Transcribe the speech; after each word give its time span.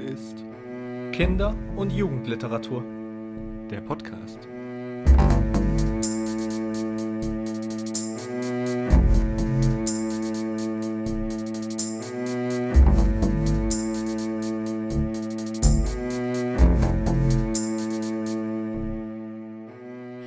ist 0.00 0.44
Kinder- 1.12 1.54
und 1.76 1.90
Jugendliteratur. 1.90 2.82
der 3.70 3.80
Podcast. 3.82 4.38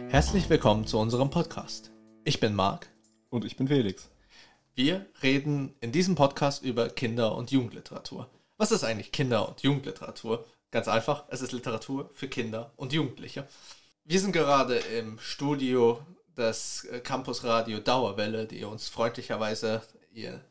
Herzlich 0.10 0.50
willkommen 0.50 0.86
zu 0.86 1.00
unserem 1.00 1.30
Podcast. 1.30 1.92
Ich 2.24 2.39
bin 2.39 2.55
Marc. 2.55 2.88
Und 3.30 3.46
ich 3.46 3.58
bin 3.58 3.68
Felix. 3.68 4.10
Wir 4.75 5.08
reden 5.21 5.74
in 5.82 5.92
diesem 5.92 6.16
Podcast 6.16 6.64
über 6.64 6.88
Kinder- 6.88 7.36
und 7.36 7.52
Jugendliteratur. 7.52 8.30
Was 8.57 8.71
ist 8.71 8.84
eigentlich 8.84 9.12
Kinder- 9.12 9.48
und 9.48 9.62
Jugendliteratur? 9.62 10.46
Ganz 10.71 10.88
einfach, 10.88 11.25
es 11.30 11.42
ist 11.42 11.52
Literatur 11.52 12.10
für 12.14 12.28
Kinder 12.28 12.71
und 12.75 12.94
Jugendliche. 12.94 13.48
Wir 14.06 14.20
sind 14.20 14.32
gerade 14.32 14.78
im 14.78 15.20
Studio 15.20 16.06
des 16.36 16.86
äh, 16.86 17.00
Campus 17.00 17.44
Radio 17.44 17.80
Dauerwelle, 17.80 18.46
die 18.46 18.64
uns 18.64 18.89
freundlicherweise 18.89 19.82
ihr, 20.11 20.42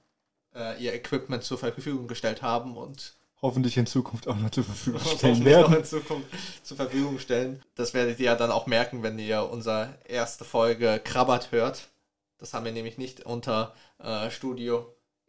äh, 0.55 0.83
ihr 0.83 0.95
Equipment 0.95 1.43
zur 1.43 1.59
Verfügung 1.59 2.09
gestellt 2.09 2.43
haben 2.43 2.77
und 2.77 3.15
Hoffentlich 3.41 3.77
in 3.77 3.87
Zukunft 3.87 4.29
auch 4.29 4.37
noch 4.37 4.51
zur 4.51 4.63
Verfügung 4.63 5.01
stellen 5.01 5.45
werden. 5.45 5.75
in 5.75 5.85
Zukunft 5.85 6.29
zur 6.63 6.77
Verfügung 6.77 7.19
stellen. 7.19 7.61
Das 7.75 7.93
werdet 7.93 8.21
ihr 8.21 8.27
ja 8.27 8.37
dann 8.37 8.53
auch 8.53 8.69
merken, 8.69 9.03
wenn 9.03 9.19
ihr 9.19 9.51
unsere 9.51 9.99
erste 10.05 10.45
Folge 10.45 11.01
Krabbert 11.03 11.51
hört. 11.51 11.89
Das 12.39 12.55
haben 12.55 12.65
wir 12.65 12.73
nämlich 12.73 12.99
nicht 12.99 13.27
unter 13.27 13.75
äh, 13.99 14.31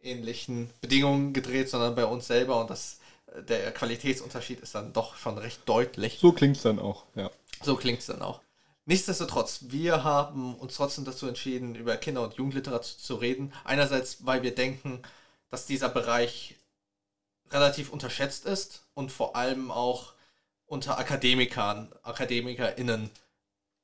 Studio-ähnlichen 0.04 0.70
Bedingungen 0.80 1.32
gedreht, 1.32 1.68
sondern 1.70 1.94
bei 1.94 2.04
uns 2.04 2.26
selber 2.26 2.60
und 2.60 2.70
das, 2.70 3.00
äh, 3.34 3.42
der 3.42 3.72
Qualitätsunterschied 3.72 4.60
ist 4.60 4.74
dann 4.74 4.92
doch 4.92 5.16
schon 5.16 5.38
recht 5.38 5.60
deutlich. 5.66 6.18
So 6.20 6.32
klingt's 6.32 6.62
dann 6.62 6.78
auch, 6.78 7.04
ja. 7.14 7.30
So 7.62 7.76
klingt 7.76 8.00
es 8.00 8.06
dann 8.06 8.22
auch. 8.22 8.40
Nichtsdestotrotz, 8.86 9.60
wir 9.68 10.04
haben 10.04 10.54
uns 10.56 10.74
trotzdem 10.74 11.06
dazu 11.06 11.26
entschieden, 11.26 11.74
über 11.74 11.96
Kinder- 11.96 12.22
und 12.22 12.34
Jugendliteratur 12.34 12.98
zu 12.98 13.14
reden. 13.14 13.52
Einerseits, 13.64 14.26
weil 14.26 14.42
wir 14.42 14.54
denken, 14.54 15.00
dass 15.50 15.64
dieser 15.64 15.88
Bereich 15.88 16.56
relativ 17.50 17.90
unterschätzt 17.90 18.44
ist 18.44 18.84
und 18.92 19.10
vor 19.10 19.36
allem 19.36 19.70
auch 19.70 20.12
unter 20.66 20.98
Akademikern, 20.98 21.90
AkademikerInnen 22.02 23.10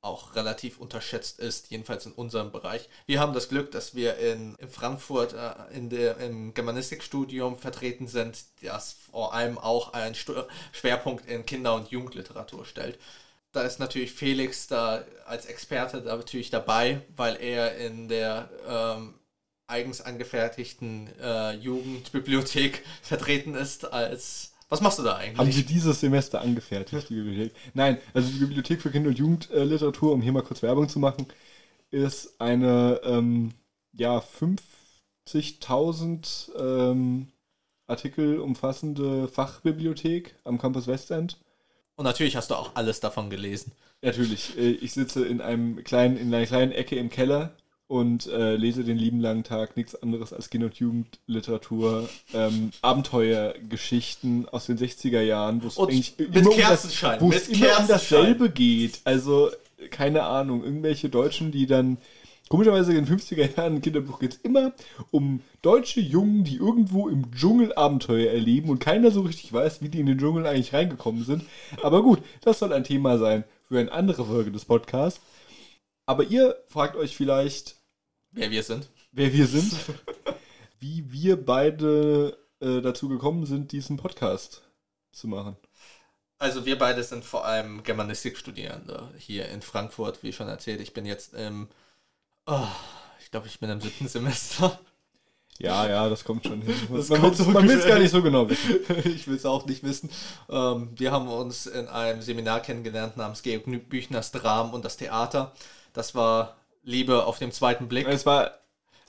auch 0.01 0.35
relativ 0.35 0.79
unterschätzt 0.79 1.39
ist, 1.39 1.69
jedenfalls 1.69 2.07
in 2.07 2.11
unserem 2.13 2.51
Bereich. 2.51 2.89
Wir 3.05 3.19
haben 3.19 3.33
das 3.33 3.49
Glück, 3.49 3.71
dass 3.71 3.93
wir 3.93 4.17
in, 4.17 4.55
in 4.55 4.67
Frankfurt 4.67 5.33
äh, 5.33 5.75
in 5.75 5.89
der, 5.89 6.17
im 6.17 6.53
Germanistikstudium 6.55 7.57
vertreten 7.57 8.07
sind, 8.07 8.43
das 8.61 8.93
vor 8.93 9.33
allem 9.33 9.59
auch 9.59 9.93
einen 9.93 10.15
Stu 10.15 10.33
Schwerpunkt 10.71 11.27
in 11.27 11.45
Kinder- 11.45 11.75
und 11.75 11.89
Jugendliteratur 11.91 12.65
stellt. 12.65 12.99
Da 13.51 13.61
ist 13.61 13.79
natürlich 13.79 14.13
Felix 14.13 14.67
da 14.67 15.03
als 15.25 15.45
Experte 15.45 16.01
da 16.01 16.15
natürlich 16.15 16.49
dabei, 16.49 17.01
weil 17.15 17.35
er 17.39 17.77
in 17.77 18.07
der 18.07 18.49
ähm, 18.67 19.19
eigens 19.67 20.01
angefertigten 20.01 21.09
äh, 21.19 21.51
Jugendbibliothek 21.53 22.83
vertreten 23.03 23.53
ist 23.53 23.85
als... 23.85 24.50
Was 24.71 24.81
machst 24.81 24.97
du 24.99 25.03
da 25.03 25.17
eigentlich? 25.17 25.37
Haben 25.37 25.51
Sie 25.51 25.65
dieses 25.65 25.99
Semester 25.99 26.39
angefertigt, 26.39 27.09
die 27.09 27.15
Bibliothek? 27.21 27.51
Nein, 27.73 27.97
also 28.13 28.31
die 28.31 28.39
Bibliothek 28.39 28.81
für 28.81 28.89
Kinder- 28.89 29.09
und 29.09 29.19
Jugendliteratur, 29.19 30.13
um 30.13 30.21
hier 30.21 30.31
mal 30.31 30.43
kurz 30.43 30.63
Werbung 30.63 30.87
zu 30.87 30.97
machen, 30.97 31.27
ist 31.89 32.39
eine 32.39 33.01
ähm, 33.03 33.51
ja, 33.91 34.19
50.000 34.19 36.55
ähm, 36.57 37.27
Artikel 37.85 38.39
umfassende 38.39 39.27
Fachbibliothek 39.27 40.35
am 40.45 40.57
Campus 40.57 40.87
Westend. 40.87 41.37
Und 41.97 42.05
natürlich 42.05 42.37
hast 42.37 42.51
du 42.51 42.55
auch 42.55 42.73
alles 42.75 43.01
davon 43.01 43.29
gelesen. 43.29 43.73
Natürlich, 44.01 44.57
äh, 44.57 44.71
ich 44.71 44.93
sitze 44.93 45.25
in 45.25 45.41
einem 45.41 45.83
kleinen, 45.83 46.15
in 46.15 46.33
einer 46.33 46.45
kleinen 46.45 46.71
Ecke 46.71 46.95
im 46.95 47.09
Keller 47.09 47.57
und 47.91 48.27
äh, 48.27 48.55
lese 48.55 48.85
den 48.85 48.97
lieben 48.97 49.19
langen 49.19 49.43
Tag 49.43 49.75
nichts 49.75 50.01
anderes 50.01 50.31
als 50.31 50.49
Kinder- 50.49 50.67
und 50.67 50.75
Jugendliteratur, 50.75 52.07
ähm, 52.33 52.71
Abenteuergeschichten 52.81 54.47
aus 54.47 54.67
den 54.67 54.77
60er 54.77 55.19
Jahren, 55.19 55.61
wo 55.61 55.67
es 55.67 55.77
eigentlich 55.77 56.17
immer 56.17 56.51
um 56.51 56.57
das, 56.57 57.47
immer 57.49 57.79
um 57.79 57.87
dasselbe 57.89 58.49
geht. 58.49 59.01
Also, 59.03 59.51
keine 59.89 60.23
Ahnung, 60.23 60.63
irgendwelche 60.63 61.09
Deutschen, 61.09 61.51
die 61.51 61.67
dann 61.67 61.97
Komischerweise 62.47 62.93
in 62.93 63.05
den 63.05 63.17
50er 63.17 63.55
Jahren 63.55 63.77
im 63.77 63.81
Kinderbuch 63.81 64.19
geht 64.19 64.33
es 64.33 64.39
immer 64.39 64.73
um 65.09 65.39
deutsche 65.61 66.01
Jungen, 66.01 66.43
die 66.43 66.57
irgendwo 66.57 67.07
im 67.07 67.33
Dschungel 67.33 67.73
Abenteuer 67.75 68.29
erleben 68.29 68.69
und 68.69 68.79
keiner 68.79 69.09
so 69.09 69.21
richtig 69.21 69.53
weiß, 69.53 69.81
wie 69.81 69.87
die 69.87 70.01
in 70.01 70.05
den 70.05 70.17
Dschungel 70.17 70.45
eigentlich 70.45 70.73
reingekommen 70.73 71.23
sind. 71.23 71.45
Aber 71.81 72.03
gut, 72.03 72.19
das 72.41 72.59
soll 72.59 72.73
ein 72.73 72.83
Thema 72.83 73.17
sein 73.17 73.45
für 73.69 73.79
eine 73.79 73.93
andere 73.93 74.25
Folge 74.25 74.51
des 74.51 74.65
Podcasts. 74.65 75.21
Aber 76.05 76.25
ihr 76.25 76.57
fragt 76.67 76.97
euch 76.97 77.15
vielleicht, 77.15 77.77
Wer 78.31 78.49
wir 78.49 78.63
sind. 78.63 78.89
wer 79.11 79.33
wir 79.33 79.45
sind, 79.45 79.73
wie 80.79 81.11
wir 81.11 81.43
beide 81.43 82.37
äh, 82.61 82.81
dazu 82.81 83.09
gekommen 83.09 83.45
sind, 83.45 83.71
diesen 83.71 83.97
Podcast 83.97 84.61
zu 85.11 85.27
machen. 85.27 85.57
Also 86.39 86.65
wir 86.65 86.77
beide 86.77 87.03
sind 87.03 87.25
vor 87.25 87.45
allem 87.45 87.83
Germanistikstudierende 87.83 89.09
hier 89.17 89.49
in 89.49 89.61
Frankfurt, 89.61 90.23
wie 90.23 90.33
schon 90.33 90.47
erzählt. 90.47 90.81
Ich 90.81 90.93
bin 90.93 91.05
jetzt 91.05 91.33
im... 91.33 91.67
Oh, 92.47 92.67
ich 93.19 93.29
glaube, 93.29 93.47
ich 93.47 93.59
bin 93.59 93.69
im 93.69 93.81
siebten 93.81 94.07
Semester. 94.07 94.79
Ja, 95.59 95.87
ja, 95.87 96.09
das 96.09 96.23
kommt 96.23 96.47
schon 96.47 96.61
hin. 96.61 96.73
Das 96.91 97.09
man 97.09 97.21
kommt 97.21 97.37
so 97.37 97.53
will 97.53 97.69
es 97.69 97.85
gar 97.85 97.99
nicht 97.99 98.09
so 98.09 98.23
genau 98.23 98.49
wissen. 98.49 98.79
ich 99.05 99.27
will 99.27 99.35
es 99.35 99.45
auch 99.45 99.65
nicht 99.67 99.83
wissen. 99.83 100.09
Ähm, 100.49 100.89
wir 100.95 101.11
haben 101.11 101.27
uns 101.27 101.67
in 101.67 101.87
einem 101.87 102.21
Seminar 102.21 102.61
kennengelernt 102.61 103.17
namens 103.17 103.43
Georg 103.43 103.65
Büchners 103.89 104.31
Dram 104.31 104.73
und 104.73 104.83
das 104.83 104.97
Theater. 104.97 105.53
Das 105.93 106.15
war 106.15 106.60
Liebe 106.83 107.25
auf 107.25 107.39
den 107.39 107.51
zweiten 107.51 107.87
Blick. 107.87 108.07
Es 108.07 108.25
war 108.25 108.51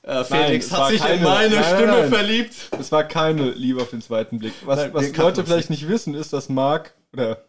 Äh, 0.04 0.24
Felix 0.24 0.66
es 0.66 0.72
hat 0.72 0.88
sich 0.90 1.00
in 1.00 1.06
keine- 1.06 1.22
meine 1.22 1.54
nein, 1.54 1.60
nein, 1.62 1.74
Stimme 1.76 1.92
nein. 2.00 2.08
verliebt. 2.12 2.54
Es 2.78 2.90
war 2.90 3.04
keine 3.04 3.50
Liebe 3.52 3.80
auf 3.80 3.90
den 3.90 4.02
zweiten 4.02 4.38
Blick. 4.40 4.52
Was, 4.64 4.80
Nein, 4.80 4.94
was 4.94 5.16
Leute 5.16 5.44
vielleicht 5.44 5.70
nicht 5.70 5.86
wissen, 5.88 6.14
ist, 6.14 6.32
dass 6.32 6.48
Marc, 6.48 6.94
oder 7.12 7.44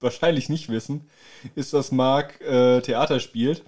wahrscheinlich 0.00 0.48
nicht 0.48 0.70
wissen, 0.70 1.08
ist, 1.54 1.74
dass 1.74 1.92
Marc 1.92 2.40
äh, 2.40 2.80
Theater 2.80 3.20
spielt. 3.20 3.62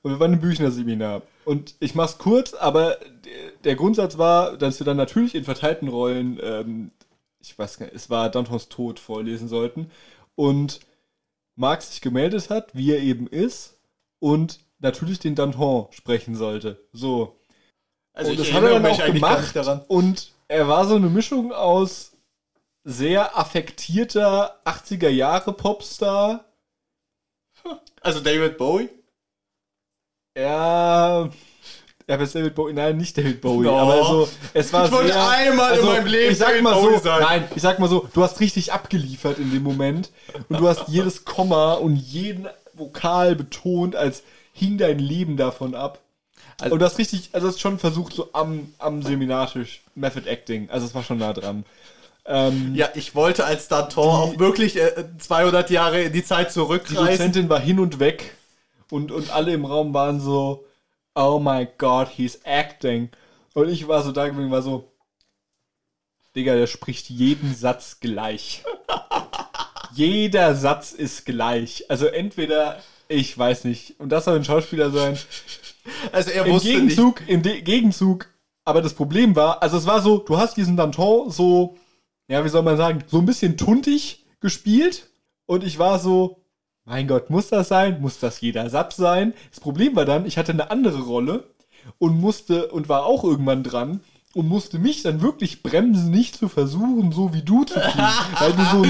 Und 0.00 0.12
wir 0.12 0.18
waren 0.18 0.32
im 0.32 0.40
Büchner-Seminar. 0.40 1.22
Und 1.44 1.74
ich 1.78 1.94
mach's 1.94 2.16
kurz, 2.16 2.54
aber 2.54 2.96
der 3.64 3.76
Grundsatz 3.76 4.16
war, 4.16 4.56
dass 4.56 4.80
wir 4.80 4.84
dann 4.86 4.96
natürlich 4.96 5.34
in 5.34 5.44
verteilten 5.44 5.88
Rollen, 5.88 6.40
ähm, 6.42 6.90
ich 7.40 7.56
weiß 7.58 7.78
gar 7.78 7.86
nicht, 7.86 7.94
es 7.94 8.08
war 8.08 8.30
Dantons 8.30 8.68
Tod 8.70 8.98
vorlesen 8.98 9.46
sollten. 9.48 9.90
Und 10.36 10.80
Marc 11.54 11.82
sich 11.82 12.00
gemeldet 12.00 12.48
hat, 12.48 12.74
wie 12.74 12.92
er 12.92 13.00
eben 13.00 13.26
ist, 13.26 13.74
und 14.20 14.58
natürlich 14.82 15.18
den 15.18 15.34
Danton 15.34 15.86
sprechen 15.92 16.34
sollte. 16.36 16.86
So. 16.92 17.38
Also 18.12 18.32
und 18.32 18.40
das 18.40 18.52
hat 18.52 18.62
er 18.62 18.78
dann 18.80 18.86
auch 18.86 19.04
gemacht. 19.06 19.56
daran. 19.56 19.80
Und 19.88 20.32
er 20.48 20.68
war 20.68 20.86
so 20.86 20.96
eine 20.96 21.08
Mischung 21.08 21.52
aus 21.52 22.12
sehr 22.84 23.38
affektierter 23.38 24.60
80er 24.66 25.08
Jahre 25.08 25.52
Popstar. 25.52 26.44
Also 28.00 28.20
David 28.20 28.58
Bowie? 28.58 28.90
Ja. 30.36 31.30
Er 32.08 32.20
ist 32.20 32.34
David 32.34 32.54
Bowie, 32.54 32.72
nein, 32.72 32.96
nicht 32.96 33.16
David 33.16 33.40
Bowie, 33.40 33.66
No. 33.66 33.78
aber 33.78 34.04
so, 34.04 34.28
es 34.52 34.72
war 34.72 34.86
Ich 34.86 34.92
wollte 34.92 35.12
sehr, 35.12 35.30
einmal 35.30 35.78
in 35.78 35.86
meinem 35.86 36.06
Leben 36.06 36.32
ich 36.32 36.38
sag 36.38 36.48
David 36.48 36.62
mal 36.64 36.74
Bowie 36.74 36.94
so, 36.96 37.00
sein. 37.00 37.22
nein, 37.22 37.48
ich 37.54 37.62
sag 37.62 37.78
mal 37.78 37.88
so, 37.88 38.08
du 38.12 38.22
hast 38.22 38.40
richtig 38.40 38.72
abgeliefert 38.72 39.38
in 39.38 39.52
dem 39.52 39.62
Moment 39.62 40.10
und 40.48 40.58
du 40.58 40.66
hast 40.68 40.88
jedes 40.88 41.24
Komma 41.24 41.74
und 41.74 41.94
jeden 41.94 42.48
Vokal 42.74 43.36
betont, 43.36 43.94
als 43.94 44.24
hing 44.52 44.78
dein 44.78 44.98
Leben 44.98 45.36
davon 45.36 45.74
ab. 45.74 46.00
Also- 46.60 46.74
und 46.74 46.78
du 46.80 46.84
hast 46.86 46.98
richtig, 46.98 47.30
also 47.32 47.46
du 47.46 47.52
hast 47.52 47.60
schon 47.60 47.78
versucht, 47.78 48.12
so 48.14 48.28
am, 48.32 48.72
am 48.78 49.02
Seminartisch 49.02 49.82
Method 49.94 50.28
Acting, 50.28 50.70
also 50.70 50.86
es 50.86 50.94
war 50.94 51.02
schon 51.02 51.18
nah 51.18 51.32
dran. 51.32 51.64
Ähm, 52.24 52.74
Ja, 52.74 52.88
ich 52.94 53.14
wollte 53.14 53.44
als 53.44 53.66
Danton 53.68 54.04
auch 54.08 54.38
wirklich 54.38 54.76
äh, 54.76 55.04
200 55.18 55.70
Jahre 55.70 56.02
in 56.02 56.12
die 56.12 56.24
Zeit 56.24 56.48
Die 56.48 56.52
zurückreisen. 56.52 57.06
Dozentin 57.06 57.48
war 57.48 57.58
hin 57.60 57.80
und 57.80 57.98
weg 57.98 58.34
und, 58.90 59.10
und 59.10 59.30
alle 59.30 59.52
im 59.52 59.64
Raum 59.64 59.92
waren 59.92 60.20
so, 60.20 60.64
oh 61.14 61.40
my 61.42 61.66
god, 61.78 62.08
he's 62.16 62.38
acting. 62.44 63.10
Und 63.54 63.68
ich 63.68 63.88
war 63.88 64.02
so 64.02 64.12
da 64.12 64.28
geblieben, 64.28 64.50
war 64.52 64.62
so, 64.62 64.88
Digga, 66.36 66.54
der 66.54 66.66
spricht 66.66 67.10
jeden 67.10 67.54
Satz 67.54 67.98
gleich. 68.00 68.62
Jeder 69.94 70.54
Satz 70.54 70.92
ist 70.92 71.26
gleich. 71.26 71.84
Also 71.90 72.06
entweder, 72.06 72.78
ich 73.12 73.36
weiß 73.36 73.64
nicht, 73.64 73.98
und 73.98 74.10
das 74.10 74.24
soll 74.24 74.36
ein 74.36 74.44
Schauspieler 74.44 74.90
sein. 74.90 75.18
Also 76.12 76.30
er 76.30 76.46
Im 76.46 76.52
wusste 76.52 76.68
nicht. 76.68 76.78
Gegenzug, 76.78 77.22
im 77.26 77.42
De 77.42 77.60
Gegenzug, 77.60 78.28
aber 78.64 78.82
das 78.82 78.94
Problem 78.94 79.34
war, 79.34 79.60
also 79.64 79.76
es 79.76 79.84
war 79.84 80.00
so, 80.00 80.18
du 80.18 80.38
hast 80.38 80.56
diesen 80.56 80.76
Danton 80.76 81.28
so, 81.28 81.76
ja, 82.28 82.44
wie 82.44 82.48
soll 82.48 82.62
man 82.62 82.76
sagen, 82.76 83.02
so 83.08 83.18
ein 83.18 83.26
bisschen 83.26 83.56
tuntig 83.56 84.24
gespielt 84.38 85.08
und 85.46 85.64
ich 85.64 85.80
war 85.80 85.98
so, 85.98 86.44
mein 86.84 87.08
Gott, 87.08 87.30
muss 87.30 87.48
das 87.48 87.66
sein? 87.66 88.00
Muss 88.00 88.20
das 88.20 88.40
jeder 88.40 88.70
Satz 88.70 88.94
sein? 88.96 89.34
Das 89.50 89.58
Problem 89.58 89.96
war 89.96 90.04
dann, 90.04 90.24
ich 90.24 90.38
hatte 90.38 90.52
eine 90.52 90.70
andere 90.70 91.02
Rolle 91.02 91.50
und 91.98 92.20
musste 92.20 92.68
und 92.68 92.88
war 92.88 93.04
auch 93.04 93.24
irgendwann 93.24 93.64
dran 93.64 94.00
und 94.34 94.48
musste 94.48 94.78
mich 94.78 95.02
dann 95.02 95.20
wirklich 95.20 95.62
bremsen, 95.64 96.10
nicht 96.10 96.36
zu 96.36 96.48
versuchen, 96.48 97.10
so 97.10 97.34
wie 97.34 97.42
du 97.42 97.64
zu 97.64 97.74
fliegen, 97.80 98.08
weil 98.38 98.52
du 98.52 98.64
so 98.64 98.86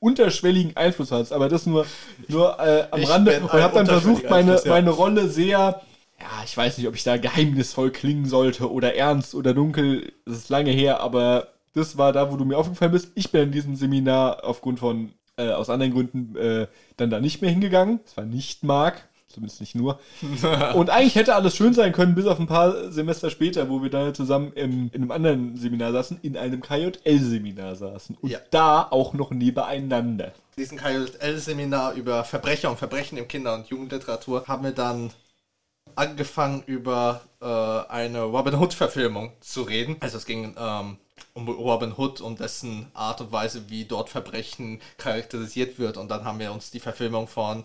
unterschwelligen 0.00 0.76
Einfluss 0.76 1.12
hast. 1.12 1.32
Aber 1.32 1.48
das 1.48 1.66
nur, 1.66 1.86
nur 2.28 2.58
äh, 2.60 2.86
am 2.90 3.00
Ich 3.00 3.08
Rande. 3.08 3.40
Und 3.40 3.52
habe 3.52 3.74
dann 3.74 3.86
versucht, 3.86 4.24
meine, 4.24 4.52
Einfluss, 4.52 4.64
ja. 4.64 4.70
meine 4.72 4.90
Rolle 4.90 5.28
sehr, 5.28 5.82
ja, 6.20 6.42
ich 6.44 6.56
weiß 6.56 6.78
nicht, 6.78 6.88
ob 6.88 6.94
ich 6.94 7.04
da 7.04 7.16
geheimnisvoll 7.16 7.90
klingen 7.90 8.26
sollte 8.26 8.70
oder 8.70 8.94
ernst 8.94 9.34
oder 9.34 9.54
dunkel. 9.54 10.12
Das 10.24 10.38
ist 10.38 10.48
lange 10.48 10.70
her, 10.70 11.00
aber 11.00 11.48
das 11.74 11.98
war 11.98 12.12
da, 12.12 12.32
wo 12.32 12.36
du 12.36 12.44
mir 12.44 12.56
aufgefallen 12.56 12.92
bist. 12.92 13.12
Ich 13.14 13.30
bin 13.30 13.42
in 13.42 13.52
diesem 13.52 13.76
Seminar 13.76 14.44
aufgrund 14.44 14.78
von, 14.78 15.12
äh, 15.36 15.50
aus 15.50 15.68
anderen 15.68 15.92
Gründen, 15.92 16.36
äh, 16.36 16.66
dann 16.96 17.10
da 17.10 17.20
nicht 17.20 17.42
mehr 17.42 17.50
hingegangen. 17.50 18.00
Das 18.04 18.16
war 18.16 18.24
nicht 18.24 18.64
Marc. 18.64 19.08
Zumindest 19.28 19.60
nicht 19.60 19.74
nur. 19.74 19.98
Und 20.74 20.88
eigentlich 20.88 21.16
hätte 21.16 21.34
alles 21.34 21.56
schön 21.56 21.74
sein 21.74 21.92
können, 21.92 22.14
bis 22.14 22.26
auf 22.26 22.38
ein 22.38 22.46
paar 22.46 22.90
Semester 22.92 23.28
später, 23.30 23.68
wo 23.68 23.82
wir 23.82 23.90
dann 23.90 24.14
zusammen 24.14 24.52
im, 24.54 24.88
in 24.92 25.02
einem 25.02 25.10
anderen 25.10 25.56
Seminar 25.56 25.92
saßen, 25.92 26.20
in 26.22 26.36
einem 26.36 26.60
KJL-Seminar 26.62 27.74
saßen. 27.74 28.16
Und 28.20 28.30
Ja. 28.30 28.38
da 28.50 28.82
auch 28.88 29.14
noch 29.14 29.32
nebeneinander. 29.32 30.32
Diesen 30.56 30.78
KJL-Seminar 30.78 31.94
über 31.94 32.24
Verbrecher 32.24 32.70
und 32.70 32.78
Verbrechen 32.78 33.18
in 33.18 33.28
Kinder- 33.28 33.54
und 33.54 33.66
Jugendliteratur 33.68 34.44
haben 34.46 34.64
wir 34.64 34.72
dann 34.72 35.10
angefangen 35.94 36.62
über 36.66 37.22
äh, 37.40 37.46
eine 37.92 38.22
Robin 38.22 38.54
Hood-Verfilmung 38.54 39.32
zu 39.40 39.62
reden. 39.62 39.96
Also 40.00 40.18
es 40.18 40.26
ging 40.26 40.54
ähm, 40.58 40.98
um 41.34 41.48
Robin 41.48 41.92
Hood 41.96 42.20
und 42.20 42.40
dessen 42.40 42.86
Art 42.94 43.20
und 43.20 43.32
Weise, 43.32 43.68
wie 43.68 43.84
dort 43.84 44.08
Verbrechen 44.08 44.80
charakterisiert 44.98 45.78
wird. 45.78 45.96
Und 45.96 46.10
dann 46.10 46.24
haben 46.24 46.38
wir 46.38 46.52
uns 46.52 46.70
die 46.70 46.80
Verfilmung 46.80 47.28
von, 47.28 47.62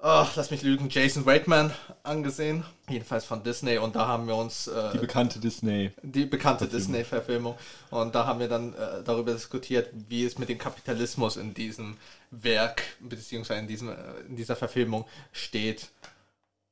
oh, 0.00 0.26
lass 0.36 0.50
mich 0.50 0.62
lügen, 0.62 0.88
Jason 0.88 1.24
Reitman 1.24 1.72
angesehen. 2.02 2.64
Jedenfalls 2.88 3.24
von 3.24 3.42
Disney. 3.42 3.78
Und 3.78 3.96
da 3.96 4.06
haben 4.06 4.26
wir 4.26 4.36
uns 4.36 4.66
äh, 4.66 4.92
Die 4.92 4.98
bekannte 4.98 5.38
Disney. 5.40 5.92
die 6.02 6.26
bekannte 6.26 6.68
Disney-Verfilmung. 6.68 7.56
Und 7.90 8.14
da 8.14 8.26
haben 8.26 8.40
wir 8.40 8.48
dann 8.48 8.74
äh, 8.74 9.02
darüber 9.04 9.32
diskutiert, 9.32 9.90
wie 10.08 10.24
es 10.24 10.38
mit 10.38 10.48
dem 10.48 10.58
Kapitalismus 10.58 11.36
in 11.36 11.54
diesem 11.54 11.96
Werk, 12.30 12.82
beziehungsweise 13.00 13.60
in, 13.60 13.66
diesem, 13.66 13.88
äh, 13.90 13.94
in 14.28 14.36
dieser 14.36 14.56
Verfilmung 14.56 15.04
steht. 15.32 15.88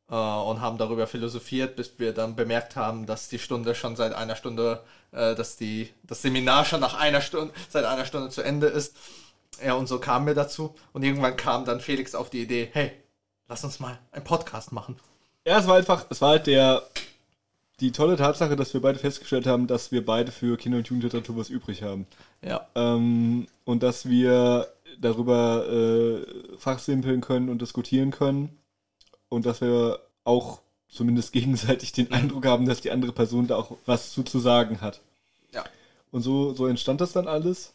Äh, 0.08 0.14
und 0.14 0.60
haben 0.60 0.78
darüber 0.78 1.06
philosophiert, 1.06 1.76
bis 1.76 1.98
wir 1.98 2.12
dann 2.12 2.36
bemerkt 2.36 2.76
haben, 2.76 3.06
dass 3.06 3.28
die 3.28 3.40
Stunde 3.40 3.74
schon 3.74 3.96
seit 3.96 4.14
einer 4.14 4.36
Stunde, 4.36 4.82
äh, 5.12 5.34
dass 5.34 5.56
die, 5.56 5.90
das 6.04 6.22
Seminar 6.22 6.64
schon 6.64 6.80
nach 6.80 6.94
einer 6.94 7.20
Stunde, 7.20 7.52
seit 7.68 7.84
einer 7.84 8.04
Stunde 8.04 8.30
zu 8.30 8.42
Ende 8.42 8.68
ist. 8.68 8.96
Ja, 9.64 9.74
und 9.74 9.88
so 9.88 9.98
kamen 9.98 10.26
wir 10.26 10.34
dazu. 10.34 10.74
Und 10.92 11.02
irgendwann 11.02 11.36
kam 11.36 11.64
dann 11.64 11.80
Felix 11.80 12.14
auf 12.14 12.30
die 12.30 12.42
Idee, 12.42 12.68
hey, 12.72 12.92
lass 13.48 13.64
uns 13.64 13.80
mal 13.80 13.98
einen 14.12 14.24
Podcast 14.24 14.72
machen. 14.72 14.96
Ja, 15.44 15.58
es 15.58 15.66
war 15.66 15.76
einfach, 15.76 16.06
es 16.10 16.20
war 16.20 16.30
halt 16.30 16.46
der, 16.46 16.82
die 17.80 17.92
tolle 17.92 18.16
Tatsache, 18.16 18.56
dass 18.56 18.74
wir 18.74 18.80
beide 18.80 18.98
festgestellt 18.98 19.46
haben, 19.46 19.66
dass 19.66 19.92
wir 19.92 20.04
beide 20.04 20.32
für 20.32 20.56
Kinder- 20.56 20.78
und 20.78 20.88
Jugendliteratur 20.88 21.36
was 21.36 21.50
übrig 21.50 21.82
haben. 21.82 22.06
Ja. 22.42 22.66
Ähm, 22.74 23.46
und 23.64 23.82
dass 23.82 24.08
wir 24.08 24.68
darüber 25.00 25.66
äh, 25.68 26.56
fachsimpeln 26.58 27.20
können 27.20 27.48
und 27.48 27.62
diskutieren 27.62 28.10
können. 28.10 28.58
Und 29.28 29.46
dass 29.46 29.60
wir 29.60 30.00
auch 30.24 30.60
zumindest 30.88 31.32
gegenseitig 31.32 31.92
den 31.92 32.12
Eindruck 32.12 32.46
haben, 32.46 32.66
dass 32.66 32.80
die 32.80 32.90
andere 32.90 33.12
Person 33.12 33.46
da 33.46 33.56
auch 33.56 33.76
was 33.86 34.12
zu, 34.12 34.22
zu 34.22 34.38
sagen 34.38 34.80
hat. 34.80 35.00
Ja. 35.52 35.64
Und 36.10 36.22
so, 36.22 36.54
so 36.54 36.66
entstand 36.66 37.00
das 37.00 37.12
dann 37.12 37.28
alles. 37.28 37.72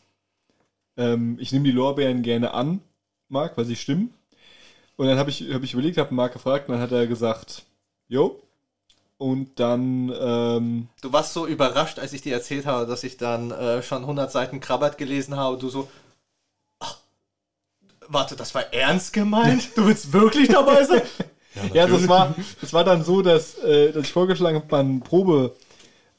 Ähm, 0.98 1.38
ich 1.40 1.52
nehme 1.52 1.66
die 1.66 1.72
Lorbeeren 1.72 2.22
gerne 2.22 2.54
an, 2.54 2.82
Marc, 3.30 3.58
weil 3.58 3.66
sie 3.66 3.76
stimmen. 3.76 4.14
Und 5.02 5.08
dann 5.08 5.18
habe 5.18 5.32
ich, 5.32 5.52
hab 5.52 5.64
ich 5.64 5.74
überlegt, 5.74 5.98
habe 5.98 6.14
Marc 6.14 6.34
gefragt 6.34 6.70
und 6.70 6.76
dann 6.76 6.82
hat 6.84 6.92
er 6.92 7.08
gesagt, 7.08 7.64
jo. 8.08 8.40
Und 9.18 9.60
dann, 9.60 10.14
ähm, 10.16 10.90
Du 11.02 11.12
warst 11.12 11.34
so 11.34 11.48
überrascht, 11.48 11.98
als 11.98 12.14
ich 12.14 12.22
dir 12.22 12.34
erzählt 12.34 12.68
habe, 12.68 12.86
dass 12.86 13.04
ich 13.04 13.18
dann 13.18 13.50
äh, 13.50 13.82
schon 13.82 14.04
100 14.04 14.32
Seiten 14.32 14.60
Krabbert 14.60 15.00
gelesen 15.00 15.36
habe. 15.36 15.58
Du 15.58 15.70
so, 15.70 15.90
ach, 16.78 17.00
warte, 18.10 18.36
das 18.36 18.54
war 18.54 18.72
ernst 18.72 19.12
gemeint? 19.12 19.76
Du 19.76 19.88
willst 19.88 20.14
wirklich 20.14 20.50
dabei 20.50 20.84
sein? 20.84 21.02
Ja, 21.74 21.88
das 21.88 22.08
war, 22.08 22.36
das 22.62 22.72
war 22.72 22.84
dann 22.84 23.04
so, 23.04 23.24
dass, 23.24 23.58
äh, 23.58 23.92
dass 23.92 24.04
ich 24.04 24.14
vorgeschlagen 24.14 24.58
habe, 24.58 24.68
mal 24.70 24.82
einen 24.82 25.02
Probe, 25.02 25.56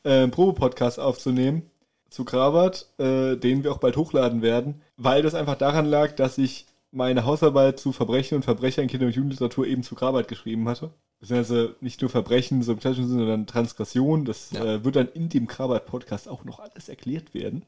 äh, 0.02 0.26
Probe-Podcast 0.26 0.99
aufzunehmen 0.99 1.70
zu 2.11 2.25
Krabat, 2.25 2.87
äh, 2.99 3.37
den 3.37 3.62
wir 3.62 3.70
auch 3.70 3.79
bald 3.79 3.96
hochladen 3.96 4.43
werden, 4.43 4.82
weil 4.96 5.23
das 5.23 5.34
einfach 5.34 5.55
daran 5.55 5.87
lag, 5.87 6.17
dass 6.17 6.37
ich 6.37 6.67
meine 6.93 7.25
Hausarbeit 7.25 7.81
zu 7.81 7.91
Verbrechen 7.93 8.37
und 8.37 8.43
Verbrecher 8.44 8.83
in 8.83 8.89
Kinder- 8.89 9.06
und 9.06 9.15
Jugendliteratur 9.17 9.67
eben 9.67 9.83
zu 9.83 9.94
Krabat 9.94 10.29
geschrieben 10.29 10.69
hatte. 10.69 10.91
Beziehungsweise 11.21 11.77
nicht 11.81 12.00
nur 12.00 12.11
Verbrechen 12.11 12.62
so 12.62 12.73
im 12.73 12.81
klassischen 12.81 13.09
Sinne, 13.09 13.21
sondern 13.23 13.47
Transgression. 13.47 14.25
Das 14.25 14.50
Ja. 14.53 14.65
äh, 14.65 14.85
wird 14.85 14.97
dann 14.97 15.09
in 15.09 15.29
dem 15.29 15.47
Krabat-Podcast 15.47 16.29
auch 16.29 16.44
noch 16.44 16.61
alles 16.61 16.89
erklärt 16.89 17.33
werden. 17.35 17.65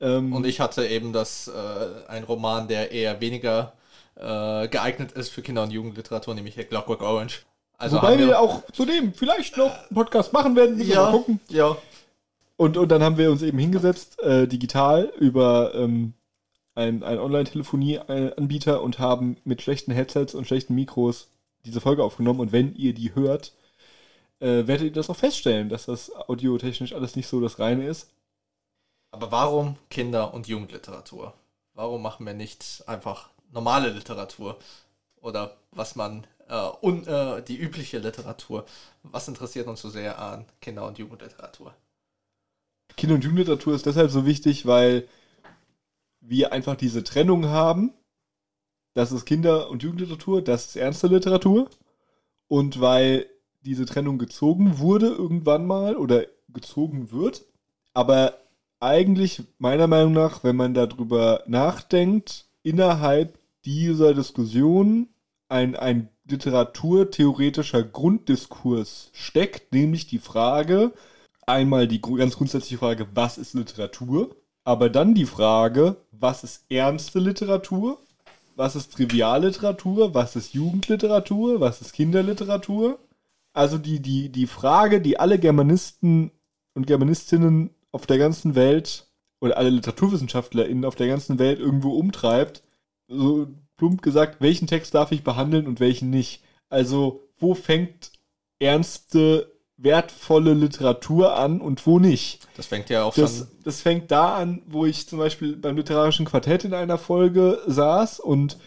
Ähm, 0.00 0.32
Und 0.32 0.46
ich 0.46 0.60
hatte 0.60 0.86
eben 0.86 1.12
das, 1.12 1.48
äh, 1.48 2.08
ein 2.08 2.24
Roman, 2.24 2.68
der 2.68 2.90
eher 2.92 3.20
weniger 3.20 3.72
äh, 4.16 4.66
geeignet 4.68 5.12
ist 5.12 5.28
für 5.28 5.42
Kinder- 5.42 5.62
und 5.62 5.70
Jugendliteratur, 5.70 6.34
nämlich 6.34 6.56
Clockwork 6.56 7.02
Orange. 7.02 7.44
Also 7.76 7.96
wobei 7.98 8.12
haben 8.16 8.26
wir 8.26 8.40
auch 8.40 8.62
zudem 8.72 9.12
vielleicht 9.14 9.56
noch 9.56 9.70
einen 9.72 9.94
Podcast 9.94 10.32
machen 10.32 10.56
werden, 10.56 10.76
müssen 10.76 10.88
wir 10.90 10.96
mal 10.96 11.04
ja, 11.04 11.10
gucken. 11.12 11.40
ja, 11.48 11.76
Und, 12.56 12.76
und 12.76 12.88
dann 12.88 13.02
haben 13.04 13.16
wir 13.16 13.30
uns 13.30 13.42
eben 13.42 13.58
hingesetzt, 13.58 14.20
äh, 14.20 14.48
digital 14.48 15.12
über 15.20 15.72
ähm, 15.76 16.14
einen, 16.78 17.02
einen 17.02 17.20
Online-Telefonie-Anbieter 17.20 18.82
und 18.82 18.98
haben 18.98 19.36
mit 19.44 19.60
schlechten 19.60 19.92
Headsets 19.92 20.34
und 20.34 20.46
schlechten 20.46 20.74
Mikros 20.74 21.28
diese 21.64 21.80
Folge 21.80 22.04
aufgenommen. 22.04 22.40
Und 22.40 22.52
wenn 22.52 22.74
ihr 22.76 22.94
die 22.94 23.14
hört, 23.14 23.52
äh, 24.40 24.66
werdet 24.66 24.82
ihr 24.82 24.92
das 24.92 25.10
auch 25.10 25.16
feststellen, 25.16 25.68
dass 25.68 25.86
das 25.86 26.14
audiotechnisch 26.14 26.92
alles 26.92 27.16
nicht 27.16 27.26
so 27.26 27.40
das 27.40 27.58
Reine 27.58 27.86
ist. 27.86 28.08
Aber 29.10 29.32
warum 29.32 29.76
Kinder- 29.90 30.32
und 30.32 30.46
Jugendliteratur? 30.46 31.34
Warum 31.74 32.00
machen 32.00 32.24
wir 32.24 32.34
nicht 32.34 32.84
einfach 32.86 33.30
normale 33.52 33.90
Literatur? 33.90 34.58
Oder 35.20 35.56
was 35.72 35.96
man, 35.96 36.26
äh, 36.48 36.68
un, 36.80 37.06
äh, 37.06 37.42
die 37.42 37.56
übliche 37.56 37.98
Literatur? 37.98 38.64
Was 39.02 39.26
interessiert 39.26 39.66
uns 39.66 39.80
so 39.80 39.90
sehr 39.90 40.20
an 40.20 40.44
Kinder- 40.60 40.86
und 40.86 40.98
Jugendliteratur? 40.98 41.74
Kinder- 42.96 43.16
und 43.16 43.24
Jugendliteratur 43.24 43.74
ist 43.74 43.86
deshalb 43.86 44.10
so 44.10 44.26
wichtig, 44.26 44.66
weil 44.66 45.08
wir 46.20 46.52
einfach 46.52 46.76
diese 46.76 47.04
Trennung 47.04 47.46
haben. 47.46 47.92
Das 48.94 49.12
ist 49.12 49.26
Kinder- 49.26 49.70
und 49.70 49.82
Jugendliteratur, 49.82 50.42
das 50.42 50.66
ist 50.66 50.76
ernste 50.76 51.06
Literatur. 51.06 51.68
Und 52.48 52.80
weil 52.80 53.26
diese 53.60 53.84
Trennung 53.84 54.18
gezogen 54.18 54.78
wurde 54.78 55.08
irgendwann 55.08 55.66
mal 55.66 55.96
oder 55.96 56.24
gezogen 56.48 57.12
wird, 57.12 57.44
aber 57.92 58.38
eigentlich 58.80 59.42
meiner 59.58 59.86
Meinung 59.86 60.12
nach, 60.12 60.44
wenn 60.44 60.56
man 60.56 60.74
darüber 60.74 61.42
nachdenkt, 61.46 62.46
innerhalb 62.62 63.38
dieser 63.64 64.14
Diskussion 64.14 65.08
ein, 65.48 65.76
ein 65.76 66.08
literaturtheoretischer 66.26 67.82
Grunddiskurs 67.82 69.10
steckt, 69.12 69.72
nämlich 69.72 70.06
die 70.06 70.18
Frage, 70.18 70.92
einmal 71.46 71.88
die 71.88 72.00
ganz 72.00 72.36
grundsätzliche 72.36 72.78
Frage, 72.78 73.08
was 73.14 73.38
ist 73.38 73.54
Literatur? 73.54 74.36
Aber 74.68 74.90
dann 74.90 75.14
die 75.14 75.24
Frage, 75.24 75.96
was 76.10 76.44
ist 76.44 76.66
ernste 76.68 77.20
Literatur? 77.20 77.98
Was 78.54 78.76
ist 78.76 78.92
Trivialliteratur? 78.92 80.12
Was 80.12 80.36
ist 80.36 80.52
Jugendliteratur? 80.52 81.58
Was 81.62 81.80
ist 81.80 81.94
Kinderliteratur? 81.94 82.98
Also 83.54 83.78
die, 83.78 84.00
die, 84.00 84.28
die 84.28 84.46
Frage, 84.46 85.00
die 85.00 85.18
alle 85.18 85.38
Germanisten 85.38 86.32
und 86.74 86.86
Germanistinnen 86.86 87.70
auf 87.92 88.04
der 88.04 88.18
ganzen 88.18 88.56
Welt 88.56 89.06
oder 89.40 89.56
alle 89.56 89.70
LiteraturwissenschaftlerInnen 89.70 90.84
auf 90.84 90.96
der 90.96 91.06
ganzen 91.06 91.38
Welt 91.38 91.60
irgendwo 91.60 91.92
umtreibt, 91.92 92.62
so 93.06 93.46
plump 93.78 94.02
gesagt, 94.02 94.42
welchen 94.42 94.66
Text 94.66 94.94
darf 94.94 95.12
ich 95.12 95.24
behandeln 95.24 95.66
und 95.66 95.80
welchen 95.80 96.10
nicht? 96.10 96.42
Also, 96.68 97.22
wo 97.38 97.54
fängt 97.54 98.12
ernste, 98.58 99.50
wertvolle 99.78 100.54
Literatur 100.54 101.36
an 101.36 101.60
und 101.60 101.86
wo 101.86 101.98
nicht? 101.98 102.46
Das 102.56 102.66
fängt 102.66 102.90
ja 102.90 103.04
auch 103.04 103.14
Das, 103.14 103.38
schon. 103.38 103.48
das 103.64 103.80
fängt 103.80 104.10
da 104.10 104.34
an, 104.36 104.62
wo 104.66 104.84
ich 104.84 105.08
zum 105.08 105.18
Beispiel 105.18 105.56
beim 105.56 105.76
literarischen 105.76 106.26
Quartett 106.26 106.64
in 106.64 106.74
einer 106.74 106.98
Folge 106.98 107.60
saß 107.66 108.20
und 108.20 108.58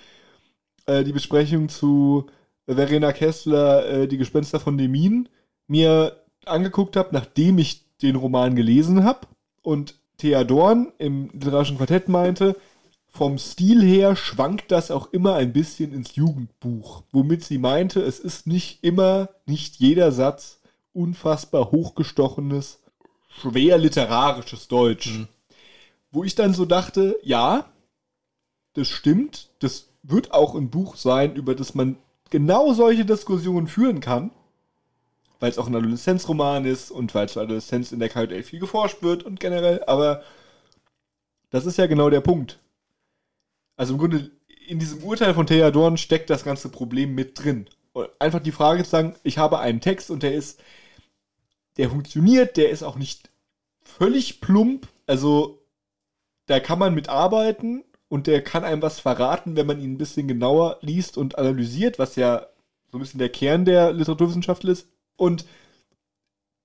äh, 0.86 1.04
die 1.04 1.12
Besprechung 1.12 1.70
zu 1.70 2.28
Verena 2.66 3.12
Kessler, 3.12 3.86
äh, 3.88 4.08
Die 4.08 4.18
Gespenster 4.18 4.60
von 4.60 4.78
Demin, 4.78 5.28
mir 5.68 6.24
angeguckt 6.46 6.96
habe, 6.96 7.10
nachdem 7.12 7.58
ich 7.58 7.86
den 8.02 8.16
Roman 8.16 8.56
gelesen 8.56 9.04
habe. 9.04 9.28
Und 9.62 9.96
Thea 10.18 10.44
Dorn 10.44 10.94
im 10.98 11.30
literarischen 11.34 11.78
Quartett 11.78 12.08
meinte, 12.08 12.56
vom 13.10 13.38
Stil 13.38 13.84
her 13.84 14.16
schwankt 14.16 14.72
das 14.72 14.90
auch 14.90 15.12
immer 15.12 15.36
ein 15.36 15.52
bisschen 15.52 15.92
ins 15.94 16.16
Jugendbuch. 16.16 17.04
Womit 17.12 17.44
sie 17.44 17.58
meinte, 17.58 18.00
es 18.02 18.20
ist 18.20 18.48
nicht 18.48 18.84
immer, 18.84 19.30
nicht 19.46 19.76
jeder 19.76 20.14
Satz 20.14 20.61
unfassbar 20.94 21.72
hochgestochenes, 21.72 22.80
schwer 23.30 23.78
literarisches 23.78 24.68
Deutsch. 24.68 25.18
Mhm. 25.18 25.28
Wo 26.12 26.24
ich 26.24 26.36
dann 26.36 26.54
so 26.54 26.66
dachte, 26.66 27.18
ja, 27.24 27.66
das 28.74 28.88
stimmt, 28.88 29.50
das 29.60 29.88
wird 30.04 30.34
auch 30.34 30.56
ein 30.56 30.70
Buch 30.70 30.96
sein, 30.96 31.36
über 31.36 31.56
das 31.56 31.76
man 31.76 31.98
genau 32.30 32.74
solche 32.74 33.06
Diskussionen 33.06 33.68
führen 33.68 34.00
kann. 34.00 34.32
weil 35.42 35.50
es 35.50 35.58
auch 35.58 35.68
ein 35.68 35.76
Adoleszenzroman 35.76 36.66
ist 36.66 36.92
und 36.92 37.14
weil 37.16 37.28
zur 37.28 37.42
Adoleszenz 37.42 37.92
in 37.92 38.00
der 38.00 38.10
KJL 38.10 38.44
viel 38.44 38.60
geforscht 38.60 39.02
wird 39.02 39.24
und 39.24 39.40
generell, 39.40 39.84
aber 39.86 40.22
das 41.50 41.66
ist 41.66 41.78
ja 41.78 41.88
genau 41.88 42.10
der 42.10 42.22
Punkt. 42.22 42.60
Also 43.76 43.94
im 43.94 44.00
Grunde, 44.00 44.30
in 44.68 44.78
diesem 44.78 45.04
Urteil 45.04 45.34
von 45.34 45.48
Thea 45.48 45.72
Dorn 45.72 45.98
steckt 45.98 46.30
das 46.30 46.44
ganze 46.44 46.70
Problem 46.70 47.16
mit 47.16 47.44
drin. 47.44 47.68
Und 47.94 48.10
einfach 48.20 48.40
die 48.40 48.52
Frage 48.52 48.84
zu 48.84 48.92
sagen, 48.92 49.16
ich 49.24 49.40
habe 49.40 49.60
einen 49.60 49.82
Text 49.82 50.12
und 50.12 50.22
der 50.24 50.34
ist, 50.36 50.62
der 51.78 51.90
funktioniert, 51.90 52.58
der 52.58 52.70
ist 52.70 52.84
auch 52.84 52.98
nicht 52.98 53.30
völlig 53.84 54.42
plump, 54.42 54.88
also 55.08 55.62
da 56.46 56.60
kann 56.60 56.80
man 56.80 56.94
mit 56.94 57.10
arbeiten 57.10 57.84
und 58.10 58.28
der 58.28 58.44
kann 58.44 58.64
einem 58.64 58.82
was 58.82 59.00
verraten, 59.00 59.56
wenn 59.56 59.68
man 59.68 59.80
ihn 59.80 59.94
ein 59.94 59.98
bisschen 59.98 60.28
genauer 60.28 60.78
liest 60.82 61.18
und 61.18 61.38
analysiert, 61.38 61.98
was 61.98 62.16
ja 62.16 62.48
so 62.92 62.98
ein 62.98 63.02
bisschen 63.02 63.20
der 63.20 63.30
Kern 63.30 63.64
der 63.64 63.94
Literaturwissenschaft 63.94 64.66
ist. 64.66 64.88
Und 65.16 65.46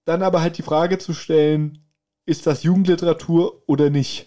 dann 0.05 0.23
aber 0.23 0.41
halt 0.41 0.59
die 0.59 0.63
Frage 0.63 0.99
zu 0.99 1.15
stellen, 1.15 1.85
ist 2.25 2.47
das 2.47 2.65
Jugendliteratur 2.65 3.63
oder 3.67 3.91
nicht? 3.91 4.27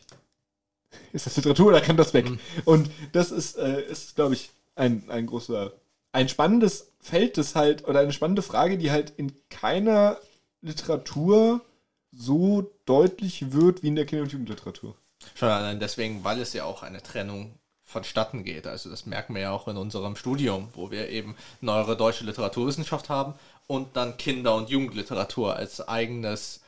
Ist 1.12 1.26
das 1.26 1.36
Literatur 1.36 1.68
oder 1.68 1.82
kann 1.82 1.98
das 1.98 2.14
weg? 2.14 2.30
Mhm. 2.30 2.40
Und 2.66 2.90
das 3.12 3.32
ist, 3.32 3.58
äh, 3.58 3.82
ist 3.82 4.16
glaube 4.16 4.36
ich, 4.36 4.52
ein, 4.76 5.10
ein 5.10 5.26
großer, 5.26 5.74
ein 6.14 6.30
spannendes 6.30 6.94
Feld, 7.00 7.38
das 7.38 7.56
halt, 7.56 7.88
oder 7.88 8.00
eine 8.00 8.14
spannende 8.14 8.42
Frage, 8.42 8.78
die 8.78 8.92
halt 8.92 9.12
in 9.18 9.34
keiner 9.50 10.18
Literatur 10.62 11.62
so 12.12 12.72
deutlich 12.86 13.51
wird 13.51 13.84
wie 13.84 13.88
in 13.88 13.96
der 13.96 14.06
Kinder- 14.06 14.24
und 14.24 14.32
Jugendliteratur. 14.32 14.96
Schon 15.36 15.50
allein 15.50 15.80
deswegen, 15.80 16.24
weil 16.24 16.39
es 16.39 16.54
ja 16.54 16.63
auch 16.66 16.84
eine 16.84 17.04
Trennung 17.04 17.54
vonstatten 17.84 18.44
geht. 18.44 18.68
Also 18.68 18.89
das 18.89 19.06
merken 19.06 19.34
wir 19.34 19.42
ja 19.42 19.51
auch 19.51 19.68
in 19.68 19.78
unserem 19.78 20.16
Studium, 20.16 20.70
wo 20.74 20.92
wir 20.92 21.10
eben 21.10 21.36
neuere 21.60 21.98
deutsche 21.98 22.24
Literaturwissenschaft 22.24 23.10
haben 23.10 23.34
und 23.68 23.96
dann 23.96 24.18
Kinder- 24.18 24.56
und 24.56 24.70
Jugendliteratur 24.70 25.56
als 25.56 25.88
eigenes, 25.88 26.62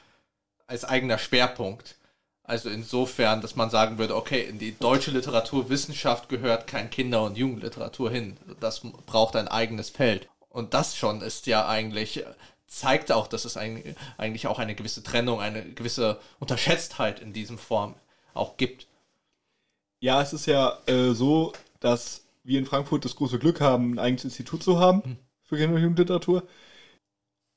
als 0.67 0.83
eigener 0.83 1.17
Schwerpunkt. 1.17 1.95
Also 2.43 2.69
insofern, 2.69 3.41
dass 3.41 3.55
man 3.55 3.69
sagen 3.69 3.97
würde, 3.97 4.15
okay, 4.15 4.41
in 4.41 4.57
die 4.57 4.77
deutsche 4.77 5.11
Literaturwissenschaft 5.11 6.27
gehört 6.27 6.67
kein 6.67 6.89
Kinder- 6.89 7.23
und 7.23 7.37
Jugendliteratur 7.37 8.09
hin. 8.09 8.35
Das 8.59 8.81
braucht 9.05 9.35
ein 9.35 9.47
eigenes 9.47 9.89
Feld. 9.89 10.27
Und 10.49 10.73
das 10.73 10.97
schon 10.97 11.21
ist 11.21 11.45
ja 11.45 11.67
eigentlich, 11.67 12.25
zeigt 12.71 13.11
auch, 13.11 13.27
dass 13.27 13.43
es 13.43 13.57
eigentlich 13.57 14.47
auch 14.47 14.57
eine 14.57 14.75
gewisse 14.75 15.03
Trennung, 15.03 15.41
eine 15.41 15.73
gewisse 15.73 16.19
Unterschätztheit 16.39 17.19
in 17.19 17.33
diesem 17.33 17.57
Form 17.57 17.95
auch 18.33 18.55
gibt. 18.55 18.87
Ja, 19.99 20.21
es 20.21 20.31
ist 20.31 20.45
ja 20.45 20.79
äh, 20.87 21.11
so, 21.11 21.51
dass 21.81 22.23
wir 22.43 22.57
in 22.57 22.65
Frankfurt 22.65 23.03
das 23.03 23.17
große 23.17 23.39
Glück 23.39 23.59
haben, 23.59 23.93
ein 23.93 23.99
eigenes 23.99 24.23
Institut 24.23 24.63
zu 24.63 24.79
haben 24.79 25.03
hm. 25.03 25.17
für 25.43 25.57
Kinder- 25.57 25.75
und 25.75 25.81
Jugendliteratur. 25.81 26.47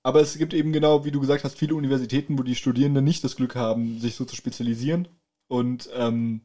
Aber 0.02 0.20
es 0.20 0.36
gibt 0.36 0.52
eben 0.52 0.72
genau, 0.72 1.04
wie 1.04 1.12
du 1.12 1.20
gesagt 1.20 1.44
hast, 1.44 1.56
viele 1.56 1.76
Universitäten, 1.76 2.36
wo 2.36 2.42
die 2.42 2.56
Studierenden 2.56 3.04
nicht 3.04 3.22
das 3.22 3.36
Glück 3.36 3.54
haben, 3.54 4.00
sich 4.00 4.16
so 4.16 4.24
zu 4.24 4.34
spezialisieren. 4.34 5.08
Und 5.46 5.88
ähm, 5.94 6.42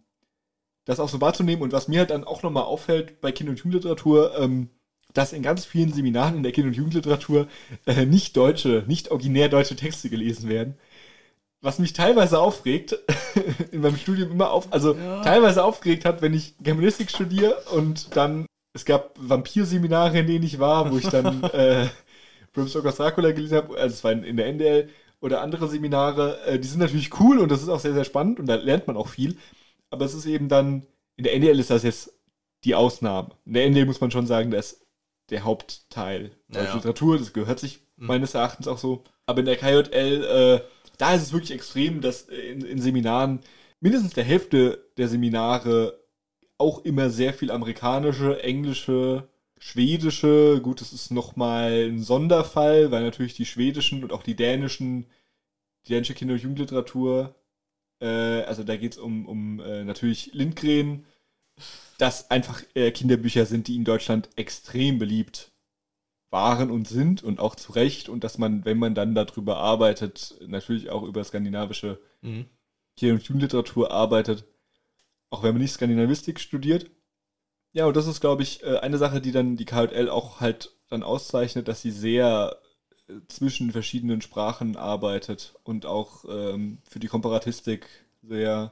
das 0.86 1.00
auch 1.00 1.10
so 1.10 1.20
wahrzunehmen. 1.22 1.64
Und 1.64 1.74
was 1.74 1.88
mir 1.88 2.00
halt 2.00 2.12
dann 2.12 2.24
auch 2.24 2.44
nochmal 2.44 2.64
auffällt 2.64 3.20
bei 3.20 3.32
Kinder- 3.32 3.52
und 3.52 3.58
Jugendliteratur, 3.58 4.38
ähm, 4.38 4.70
dass 5.14 5.34
in 5.34 5.42
ganz 5.42 5.66
vielen 5.66 5.94
Seminaren 5.94 6.36
in 6.36 6.44
der 6.44 6.52
Kinder- 6.52 6.70
und 6.70 6.76
Jugendliteratur 6.76 7.48
äh, 7.86 8.06
nicht 8.06 8.38
deutsche, 8.38 8.84
nicht 8.88 9.12
originär 9.12 9.50
deutsche 9.50 9.76
Texte 9.76 10.10
gelesen 10.10 10.50
werden 10.50 10.78
was 11.62 11.80
mich 11.80 11.94
teilweise 11.94 12.40
aufregt, 12.40 12.98
in 13.72 13.82
meinem 13.82 13.98
Studium 13.98 14.32
immer 14.32 14.52
auf, 14.52 14.72
also 14.72 14.96
ja. 14.96 15.22
teilweise 15.22 15.64
aufgeregt 15.64 16.06
hat, 16.06 16.22
wenn 16.22 16.34
ich 16.34 16.56
Germanistik 16.60 17.10
studiere 17.10 17.56
und 17.76 18.16
dann, 18.16 18.46
es 18.74 18.86
gab 18.86 19.14
Vampir-Seminare, 19.18 20.20
in 20.20 20.28
denen 20.28 20.46
ich 20.46 20.60
war, 20.60 20.92
wo 20.92 20.98
ich 20.98 21.08
dann 21.08 21.44
äh, 21.54 21.88
Bram 22.54 22.68
Stoker's 22.68 22.96
Dracula 22.96 23.32
gelesen 23.32 23.58
habe, 23.58 23.78
also 23.78 23.94
es 23.94 24.04
war 24.04 24.12
in, 24.12 24.24
in 24.24 24.38
der 24.38 24.48
NDL 24.48 24.90
oder 25.22 25.42
andere 25.42 25.68
Seminare, 25.68 26.40
äh, 26.46 26.60
die 26.60 26.68
sind 26.68 26.80
natürlich 26.80 27.20
cool 27.20 27.40
und 27.40 27.52
das 27.52 27.62
ist 27.62 27.70
auch 27.70 27.80
sehr, 27.80 27.94
sehr 27.94 28.06
spannend 28.06 28.40
und 28.40 28.46
da 28.46 28.56
lernt 28.56 28.88
man 28.88 28.96
auch 28.96 29.10
viel, 29.10 29.38
aber 29.90 30.06
es 30.06 30.14
ist 30.14 30.26
eben 30.26 30.48
dann, 30.48 30.86
in 31.18 31.26
der 31.26 31.34
NDL 31.34 31.60
ist 31.60 31.72
das 31.72 31.84
jetzt 31.84 32.14
die 32.64 32.76
Ausnahme. 32.76 33.32
In 33.46 33.54
der 33.54 33.66
NDL 33.66 33.86
muss 33.86 34.00
man 34.00 34.12
schon 34.12 34.28
sagen, 34.28 34.52
das 34.52 34.74
ist 34.74 34.86
der 35.30 35.44
Hauptteil 35.44 36.32
der 36.48 36.64
naja. 36.64 36.76
Literatur, 36.76 37.18
das 37.18 37.34
gehört 37.34 37.60
sich 37.60 37.80
mhm. 37.98 38.08
meines 38.08 38.34
Erachtens 38.34 38.68
auch 38.68 38.78
so. 38.78 39.04
Aber 39.26 39.40
in 39.40 39.46
der 39.46 39.58
KJL, 39.58 40.24
äh, 40.24 40.62
da 40.98 41.14
ist 41.14 41.24
es 41.24 41.34
wirklich 41.34 41.52
extrem, 41.52 42.02
dass 42.02 42.24
in, 42.24 42.62
in 42.62 42.82
Seminaren 42.82 43.40
mindestens 43.80 44.14
der 44.14 44.24
Hälfte 44.24 44.84
der 44.98 45.08
Seminare 45.08 46.00
auch 46.58 46.84
immer 46.84 47.10
sehr 47.10 47.34
viel 47.34 47.52
amerikanische, 47.52 48.44
englische, 48.44 49.30
schwedische, 49.58 50.60
gut, 50.62 50.82
das 50.82 50.94
ist 50.94 51.12
nochmal 51.12 51.90
ein 51.90 52.02
Sonderfall, 52.02 52.92
weil 52.92 53.04
natürlich 53.04 53.34
die 53.34 53.46
schwedischen 53.46 54.04
und 54.04 54.12
auch 54.12 54.24
die 54.24 54.36
dänischen, 54.36 55.06
die 55.86 55.94
dänische 55.94 56.14
Kinder- 56.14 56.34
und 56.34 56.42
Jugendliteratur, 56.42 57.36
äh, 58.02 58.42
also 58.44 58.64
da 58.64 58.76
geht 58.76 58.94
es 58.94 58.98
um, 58.98 59.26
um 59.26 59.60
äh, 59.60 59.84
natürlich 59.84 60.32
Lindgren, 60.34 61.06
dass 62.00 62.32
einfach 62.32 62.64
äh, 62.76 62.92
Kinderbücher 62.92 63.46
sind, 63.46 63.68
die 63.68 63.76
in 63.76 63.84
Deutschland 63.84 64.30
extrem 64.38 64.98
beliebt 65.00 65.52
waren 66.32 66.72
und 66.72 66.88
sind 66.88 67.24
und 67.24 67.40
auch 67.40 67.56
zu 67.56 67.74
Recht 67.74 68.08
und 68.08 68.24
dass 68.24 68.38
man, 68.38 68.64
wenn 68.64 68.80
man 68.80 68.96
dann 68.96 69.16
darüber 69.16 69.58
arbeitet, 69.58 70.36
natürlich 70.48 70.90
auch 70.90 71.04
über 71.04 71.24
skandinavische 71.24 72.00
mhm. 72.22 72.46
Kinder- 72.96 73.16
und 73.16 73.24
Jugendliteratur 73.24 73.92
arbeitet, 73.92 74.46
auch 75.30 75.44
wenn 75.44 75.52
man 75.54 75.62
nicht 75.62 75.74
Skandinavistik 75.74 76.40
studiert. 76.40 76.90
Ja, 77.74 77.86
und 77.86 77.98
das 77.98 78.08
ist, 78.08 78.22
glaube 78.22 78.44
ich, 78.44 78.64
äh, 78.64 78.78
eine 78.78 78.98
Sache, 78.98 79.20
die 79.20 79.34
dann 79.34 79.58
die 79.58 79.66
KJL 79.66 80.10
auch 80.10 80.40
halt 80.40 80.72
dann 80.88 81.04
auszeichnet, 81.04 81.68
dass 81.68 81.82
sie 81.82 81.92
sehr 81.92 82.58
äh, 83.10 83.16
zwischen 83.28 83.72
verschiedenen 83.72 84.22
Sprachen 84.22 84.78
arbeitet 84.78 85.56
und 85.64 85.86
auch 85.86 86.24
ähm, 86.30 86.80
für 86.90 87.00
die 87.00 87.08
Komparatistik 87.08 87.88
sehr, 88.22 88.72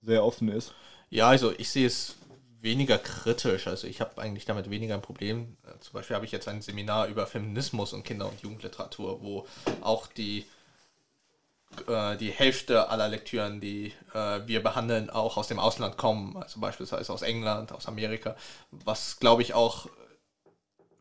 sehr 0.00 0.24
offen 0.24 0.48
ist. 0.48 0.74
Ja, 1.10 1.28
also 1.28 1.52
ich 1.56 1.70
sehe 1.70 1.86
es 1.86 2.16
weniger 2.64 2.98
kritisch. 2.98 3.68
Also 3.68 3.86
ich 3.86 4.00
habe 4.00 4.20
eigentlich 4.20 4.46
damit 4.46 4.68
weniger 4.70 4.94
ein 4.94 5.02
Problem. 5.02 5.56
Zum 5.80 5.92
Beispiel 5.92 6.16
habe 6.16 6.26
ich 6.26 6.32
jetzt 6.32 6.48
ein 6.48 6.62
Seminar 6.62 7.06
über 7.06 7.26
Feminismus 7.26 7.92
und 7.92 8.04
Kinder- 8.04 8.26
und 8.26 8.40
Jugendliteratur, 8.40 9.22
wo 9.22 9.46
auch 9.82 10.08
die, 10.08 10.46
äh, 11.86 12.16
die 12.16 12.30
Hälfte 12.30 12.88
aller 12.88 13.08
Lektüren, 13.08 13.60
die 13.60 13.92
äh, 14.14 14.40
wir 14.46 14.62
behandeln, 14.62 15.10
auch 15.10 15.36
aus 15.36 15.46
dem 15.46 15.60
Ausland 15.60 15.96
kommen. 15.96 16.36
Also 16.36 16.58
beispielsweise 16.58 17.12
aus 17.12 17.22
England, 17.22 17.70
aus 17.70 17.86
Amerika. 17.86 18.34
Was, 18.70 19.20
glaube 19.20 19.42
ich, 19.42 19.54
auch 19.54 19.88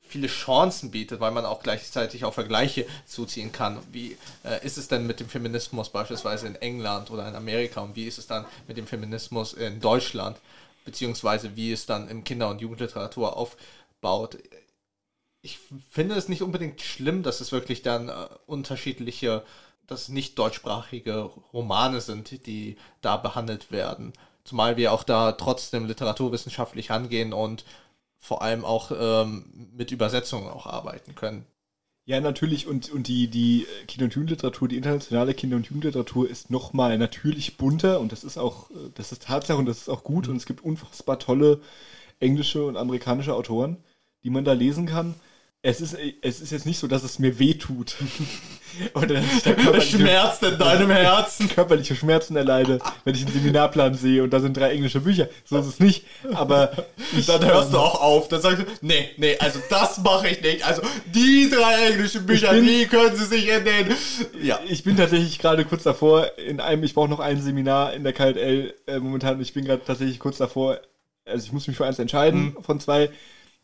viele 0.02 0.28
Chancen 0.28 0.92
bietet, 0.92 1.22
weil 1.22 1.32
man 1.32 1.44
auch 1.44 1.64
gleichzeitig 1.64 2.24
auch 2.24 2.36
Vergleiche 2.36 2.86
zuziehen 3.08 3.52
kann. 3.52 3.80
Wie 3.92 4.16
äh, 4.44 4.64
ist 4.64 4.78
es 4.78 4.88
denn 4.88 5.08
mit 5.08 5.20
dem 5.20 5.28
Feminismus 5.28 5.90
beispielsweise 5.90 6.46
in 6.46 6.56
England 6.56 7.10
oder 7.10 7.28
in 7.28 7.36
Amerika 7.36 7.82
und 7.82 7.96
wie 7.96 8.06
ist 8.06 8.20
es 8.20 8.28
dann 8.28 8.46
mit 8.68 8.78
dem 8.78 8.86
Feminismus 8.86 9.54
in 9.54 9.80
Deutschland? 9.80 10.38
Beziehungsweise 10.84 11.56
wie 11.56 11.72
es 11.72 11.86
dann 11.86 12.08
in 12.08 12.24
Kinder- 12.24 12.50
und 12.50 12.62
Jugendliteratur 12.62 13.38
aufbaut. 13.38 14.38
Ich 15.42 15.60
finde 15.90 16.16
es 16.16 16.30
nicht 16.30 16.42
unbedingt 16.42 16.82
schlimm, 16.82 17.24
dass 17.24 17.42
es 17.42 17.52
wirklich 17.52 17.82
dann 17.82 18.10
äh, 18.10 18.28
unterschiedliche, 18.46 19.44
dass 19.88 20.10
nicht 20.10 20.40
deutschsprachige 20.40 21.22
Romane 21.54 22.02
sind, 22.02 22.46
die 22.46 22.78
da 23.02 23.18
behandelt 23.18 23.72
werden. 23.72 24.14
Zumal 24.46 24.78
wir 24.78 24.94
auch 24.94 25.04
da 25.04 25.34
trotzdem 25.34 25.86
literaturwissenschaftlich 25.86 26.92
angehen 26.92 27.34
und 27.34 27.66
vor 28.18 28.42
allem 28.42 28.64
auch 28.64 28.92
ähm, 28.98 29.72
mit 29.76 29.92
Übersetzungen 29.92 30.50
auch 30.50 30.66
arbeiten 30.66 31.16
können. 31.16 31.46
Ja, 32.06 32.20
natürlich. 32.20 32.68
Und, 32.68 32.92
und 32.92 33.08
die, 33.08 33.28
die 33.30 33.66
Kinder- 33.88 34.06
und 34.06 34.14
Jugendliteratur, 34.16 34.68
die 34.68 34.76
internationale 34.78 35.34
Kinder- 35.34 35.56
und 35.56 35.68
Jugendliteratur 35.68 36.30
ist 36.30 36.50
nochmal 36.52 36.98
natürlich 36.98 37.56
bunter 37.58 38.00
und 38.02 38.12
das 38.12 38.24
ist 38.26 38.38
auch, 38.38 38.70
das 38.96 39.12
ist 39.14 39.24
Tatsache 39.24 39.58
und 39.58 39.66
das 39.66 39.78
ist 39.80 39.90
auch 39.90 40.04
gut. 40.04 40.28
Und 40.28 40.36
es 40.36 40.46
gibt 40.46 40.64
unfassbar 40.64 41.20
tolle 41.20 41.62
englische 42.20 42.66
und 42.66 42.76
amerikanische 42.78 43.34
Autoren, 43.36 43.78
die 44.24 44.30
man 44.30 44.44
da 44.46 44.54
lesen 44.54 44.86
kann 44.86 45.16
es 45.66 45.80
ist, 45.80 45.98
es 46.22 46.42
ist 46.42 46.52
jetzt 46.52 46.66
nicht 46.66 46.78
so, 46.78 46.88
dass 46.88 47.04
es 47.04 47.20
mir 47.20 47.40
weh 47.40 47.54
tut. 47.54 47.96
Oder 48.96 49.16
dass 49.16 49.34
ich 49.34 49.44
da 49.44 49.54
körperliche, 49.54 49.98
Schmerz 49.98 50.42
in 50.42 50.58
deinem 50.58 50.90
Herzen. 50.90 51.48
körperliche 51.56 51.96
Schmerzen 51.96 52.36
erleide, 52.36 52.80
wenn 53.06 53.16
ich 53.16 53.24
einen 53.24 53.34
Seminarplan 53.34 53.94
sehe 53.94 54.24
und 54.24 54.32
da 54.32 54.42
sind 54.42 54.58
drei 54.58 54.72
englische 54.72 55.00
Bücher. 55.00 55.30
So 55.46 55.58
ist 55.58 55.68
es 55.68 55.80
nicht. 55.80 56.06
Aber 56.34 56.74
ich, 57.18 57.28
dann 57.28 57.46
hörst 57.46 57.72
du 57.72 57.78
auch 57.78 58.02
auf. 58.02 58.28
Dann 58.28 58.42
sagst 58.42 58.60
du, 58.60 58.66
nee, 58.82 59.12
nee, 59.16 59.38
also 59.40 59.60
das 59.70 60.00
mache 60.00 60.28
ich 60.28 60.42
nicht. 60.42 60.68
Also 60.68 60.82
die 61.16 61.50
drei 61.50 61.92
englischen 61.92 62.26
Bücher, 62.26 62.52
bin, 62.52 62.66
die 62.66 62.86
können 62.88 63.16
sie 63.16 63.26
sich 63.26 63.46
den. 63.46 63.96
Ja. 64.42 64.60
Ich 64.68 64.84
bin 64.84 64.98
tatsächlich 64.98 65.40
gerade 65.40 65.64
kurz 65.64 65.84
davor, 65.84 66.38
in 66.38 66.60
einem, 66.60 66.84
ich 66.84 66.94
brauche 66.94 67.10
noch 67.10 67.22
ein 67.22 67.42
Seminar 67.42 67.94
in 67.94 68.04
der 68.04 68.12
KLL 68.12 68.74
äh, 68.88 69.00
momentan. 69.00 69.40
Ich 69.40 69.54
bin 69.54 69.64
gerade 69.64 69.86
tatsächlich 69.86 70.20
kurz 70.20 70.40
davor, 70.40 70.82
also 71.24 71.46
ich 71.46 71.54
muss 71.54 71.68
mich 71.68 71.78
für 71.78 71.86
eins 71.86 72.00
entscheiden 72.00 72.56
mhm. 72.58 72.64
von 72.64 72.82
zwei. 72.82 73.12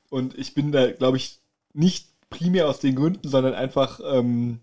Und 0.09 0.37
ich 0.37 0.53
bin 0.53 0.71
da, 0.71 0.91
glaube 0.91 1.17
ich, 1.17 1.38
nicht 1.73 2.07
primär 2.29 2.67
aus 2.67 2.79
den 2.79 2.95
Gründen, 2.95 3.27
sondern 3.27 3.53
einfach, 3.53 3.99
ähm, 4.03 4.59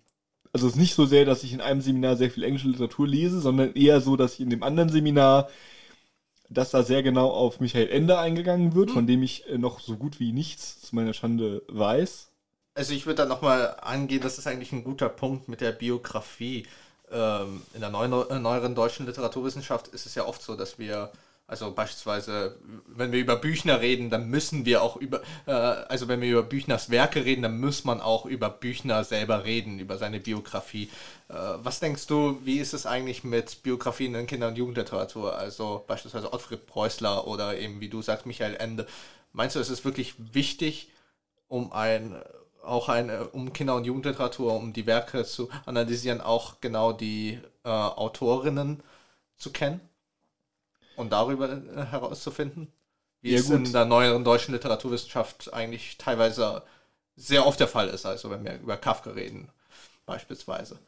also 0.52 0.66
es 0.66 0.74
ist 0.74 0.78
nicht 0.78 0.94
so 0.94 1.06
sehr, 1.06 1.24
dass 1.24 1.42
ich 1.42 1.52
in 1.52 1.60
einem 1.60 1.80
Seminar 1.80 2.16
sehr 2.16 2.30
viel 2.30 2.44
englische 2.44 2.68
Literatur 2.68 3.06
lese, 3.06 3.40
sondern 3.40 3.74
eher 3.74 4.00
so, 4.00 4.16
dass 4.16 4.34
ich 4.34 4.40
in 4.40 4.50
dem 4.50 4.62
anderen 4.62 4.88
Seminar, 4.88 5.48
dass 6.48 6.70
da 6.70 6.82
sehr 6.82 7.02
genau 7.02 7.28
auf 7.30 7.60
Michael 7.60 7.88
Ende 7.88 8.18
eingegangen 8.18 8.74
wird, 8.74 8.90
mhm. 8.90 8.94
von 8.94 9.06
dem 9.06 9.22
ich 9.22 9.48
äh, 9.48 9.58
noch 9.58 9.80
so 9.80 9.96
gut 9.96 10.20
wie 10.20 10.32
nichts 10.32 10.80
zu 10.80 10.94
meiner 10.94 11.12
Schande 11.12 11.62
weiß. 11.68 12.28
also 12.74 12.92
ich 12.92 13.06
würde 13.06 13.22
da 13.22 13.26
nochmal 13.26 13.76
angehen, 13.80 14.22
das 14.22 14.38
ist 14.38 14.46
eigentlich 14.46 14.72
ein 14.72 14.84
guter 14.84 15.08
Punkt 15.08 15.48
mit 15.48 15.60
der 15.60 15.72
Biografie. 15.72 16.66
Ähm, 17.10 17.62
in 17.74 17.80
der 17.80 17.90
neuen, 17.90 18.12
äh, 18.12 18.38
neueren 18.38 18.74
deutschen 18.74 19.06
Literaturwissenschaft 19.06 19.88
ist 19.88 20.06
es 20.06 20.14
ja 20.14 20.24
oft 20.24 20.42
so, 20.42 20.56
dass 20.56 20.78
wir, 20.78 21.10
also 21.48 21.72
beispielsweise, 21.72 22.58
wenn 22.86 23.12
wir 23.12 23.20
über 23.20 23.36
Büchner 23.36 23.80
reden, 23.80 24.10
dann 24.10 24.28
müssen 24.28 24.64
wir 24.64 24.82
auch 24.82 24.96
über, 24.96 25.22
äh, 25.46 25.52
also 25.52 26.08
wenn 26.08 26.20
wir 26.20 26.32
über 26.32 26.42
Büchners 26.42 26.90
Werke 26.90 27.24
reden, 27.24 27.42
dann 27.42 27.60
muss 27.60 27.84
man 27.84 28.00
auch 28.00 28.26
über 28.26 28.50
Büchner 28.50 29.04
selber 29.04 29.44
reden, 29.44 29.78
über 29.78 29.96
seine 29.96 30.18
Biografie. 30.18 30.90
Äh, 31.28 31.34
was 31.34 31.78
denkst 31.78 32.08
du, 32.08 32.40
wie 32.44 32.58
ist 32.58 32.74
es 32.74 32.84
eigentlich 32.84 33.22
mit 33.22 33.62
Biografien 33.62 34.14
in 34.16 34.26
Kinder- 34.26 34.48
und 34.48 34.58
Jugendliteratur? 34.58 35.38
Also 35.38 35.84
beispielsweise 35.86 36.32
Ottfried 36.32 36.66
Preußler 36.66 37.28
oder 37.28 37.56
eben, 37.56 37.80
wie 37.80 37.88
du 37.88 38.02
sagst, 38.02 38.26
Michael 38.26 38.56
Ende. 38.56 38.86
Meinst 39.32 39.54
du, 39.54 39.60
es 39.60 39.70
ist 39.70 39.84
wirklich 39.84 40.14
wichtig, 40.18 40.90
um 41.48 41.72
ein 41.72 42.16
auch 42.64 42.88
eine, 42.88 43.28
um 43.28 43.52
Kinder- 43.52 43.76
und 43.76 43.84
Jugendliteratur, 43.84 44.52
um 44.54 44.72
die 44.72 44.86
Werke 44.86 45.24
zu 45.24 45.48
analysieren, 45.66 46.20
auch 46.20 46.60
genau 46.60 46.92
die 46.92 47.38
äh, 47.64 47.68
Autorinnen 47.68 48.82
zu 49.36 49.52
kennen 49.52 49.80
und 50.96 51.12
darüber 51.12 51.50
äh, 51.50 51.86
herauszufinden, 51.86 52.72
wie 53.20 53.32
ja, 53.32 53.38
es 53.38 53.46
gut. 53.46 53.56
in 53.56 53.72
der 53.72 53.84
neueren 53.84 54.24
deutschen 54.24 54.52
Literaturwissenschaft 54.54 55.52
eigentlich 55.52 55.98
teilweise 55.98 56.62
sehr 57.16 57.46
oft 57.46 57.60
der 57.60 57.68
Fall 57.68 57.88
ist, 57.88 58.06
also 58.06 58.30
wenn 58.30 58.44
wir 58.44 58.58
über 58.58 58.76
Kafka 58.76 59.10
reden, 59.10 59.48
beispielsweise. 60.04 60.78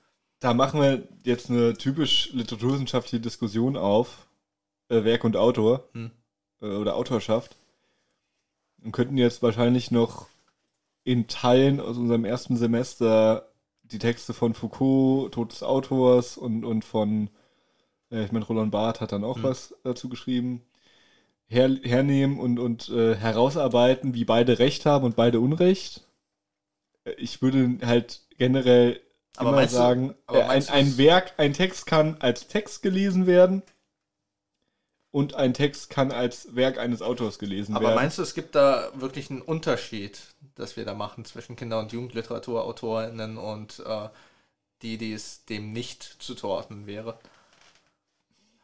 Da 0.41 0.55
machen 0.55 0.81
wir 0.81 1.03
jetzt 1.25 1.51
eine 1.51 1.75
typisch 1.75 2.31
literaturwissenschaftliche 2.33 3.21
Diskussion 3.21 3.77
auf, 3.77 4.29
äh, 4.89 5.05
Werk 5.05 5.25
und 5.25 5.37
Autor 5.37 5.89
hm. 5.93 6.11
äh, 6.61 6.67
oder 6.67 6.97
Autorschaft. 6.97 7.57
Und 8.83 8.93
könnten 8.93 9.19
jetzt 9.19 9.43
wahrscheinlich 9.43 9.91
noch 9.91 10.29
in 11.03 11.27
Teilen 11.27 11.81
aus 11.81 11.97
unserem 11.97 12.25
ersten 12.25 12.57
Semester 12.57 13.49
die 13.83 13.99
Texte 13.99 14.35
von 14.35 14.55
Foucault, 14.55 15.33
Tod 15.33 15.53
des 15.53 15.63
Autors 15.63 16.37
und, 16.37 16.65
und 16.65 16.85
von, 16.85 17.31
ich 18.11 18.33
meine, 18.33 18.45
Roland 18.45 18.71
Barth 18.71 19.01
hat 19.01 19.13
dann 19.13 19.25
auch 19.25 19.37
mhm. 19.37 19.43
was 19.45 19.75
dazu 19.85 20.09
geschrieben, 20.09 20.63
her, 21.49 21.71
hernehmen 21.83 22.39
und, 22.39 22.59
und 22.59 22.89
äh, 22.89 23.15
herausarbeiten, 23.17 24.15
wie 24.15 24.25
beide 24.25 24.59
Recht 24.59 24.87
haben 24.87 25.05
und 25.05 25.17
beide 25.17 25.41
Unrecht. 25.41 26.07
Äh, 27.05 27.13
ich 27.13 27.43
würde 27.43 27.79
halt 27.85 28.23
generell 28.37 29.01
aber 29.37 29.51
immer 29.51 29.69
sagen, 29.69 30.15
du, 30.27 30.35
äh, 30.35 30.43
ein, 30.43 30.69
ein 30.69 30.99
Werk, 30.99 31.35
ein 31.39 31.53
Text 31.53 31.87
kann 31.87 32.17
als 32.21 32.49
Text 32.49 32.83
gelesen 32.83 33.27
werden 33.27 33.63
und 35.11 35.35
ein 35.35 35.55
Text 35.55 35.91
kann 35.91 36.13
als 36.13 36.55
Werk 36.55 36.79
eines 36.79 37.03
Autors 37.03 37.39
gelesen 37.39 37.75
Aber 37.75 37.85
werden. 37.85 37.93
Aber 37.93 38.03
meinst 38.03 38.19
du, 38.19 38.23
es 38.23 38.35
gibt 38.35 38.55
da 38.55 38.91
wirklich 38.95 39.31
einen 39.31 39.43
Unterschied, 39.43 40.21
dass 40.55 40.77
wir 40.77 40.85
da 40.85 40.95
machen 40.95 41.25
zwischen 41.25 41.57
Kinder- 41.57 41.79
und 41.79 41.93
Jugendliteraturautorinnen 41.93 43.39
und 43.39 43.83
äh, 43.87 44.09
die, 44.83 44.99
die 44.99 45.13
es 45.13 45.45
dem 45.45 45.73
nicht 45.73 46.03
zuzuordnen 46.19 46.87
wäre? 46.87 47.19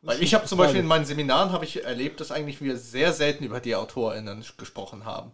Weil 0.04 0.22
ich 0.22 0.34
habe 0.34 0.44
zum 0.44 0.58
Beispiel 0.58 0.80
in 0.80 0.86
meinen 0.86 1.06
Seminaren 1.06 1.50
habe 1.52 1.64
ich 1.64 1.82
erlebt, 1.82 2.20
dass 2.20 2.30
eigentlich 2.30 2.60
wir 2.60 2.76
sehr 2.76 3.12
selten 3.12 3.44
über 3.44 3.60
die 3.60 3.74
AutorInnen 3.74 4.44
gesprochen 4.58 5.04
haben. 5.04 5.32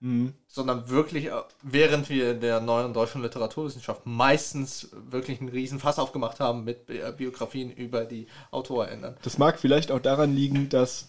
Mhm. 0.00 0.34
Sondern 0.46 0.88
wirklich, 0.88 1.26
äh, 1.26 1.32
während 1.62 2.08
wir 2.08 2.32
in 2.32 2.40
der 2.40 2.60
neuen 2.60 2.92
deutschen 2.92 3.22
Literaturwissenschaft 3.22 4.02
meistens 4.04 4.90
wirklich 5.10 5.40
einen 5.40 5.48
riesen 5.48 5.80
Fass 5.80 5.98
aufgemacht 5.98 6.38
haben 6.38 6.64
mit 6.64 6.86
Biografien 7.16 7.70
über 7.72 8.04
die 8.04 8.26
AutorInnen. 8.50 9.16
Das 9.22 9.38
mag 9.38 9.58
vielleicht 9.58 9.90
auch 9.90 10.00
daran 10.00 10.34
liegen, 10.34 10.68
dass 10.68 11.08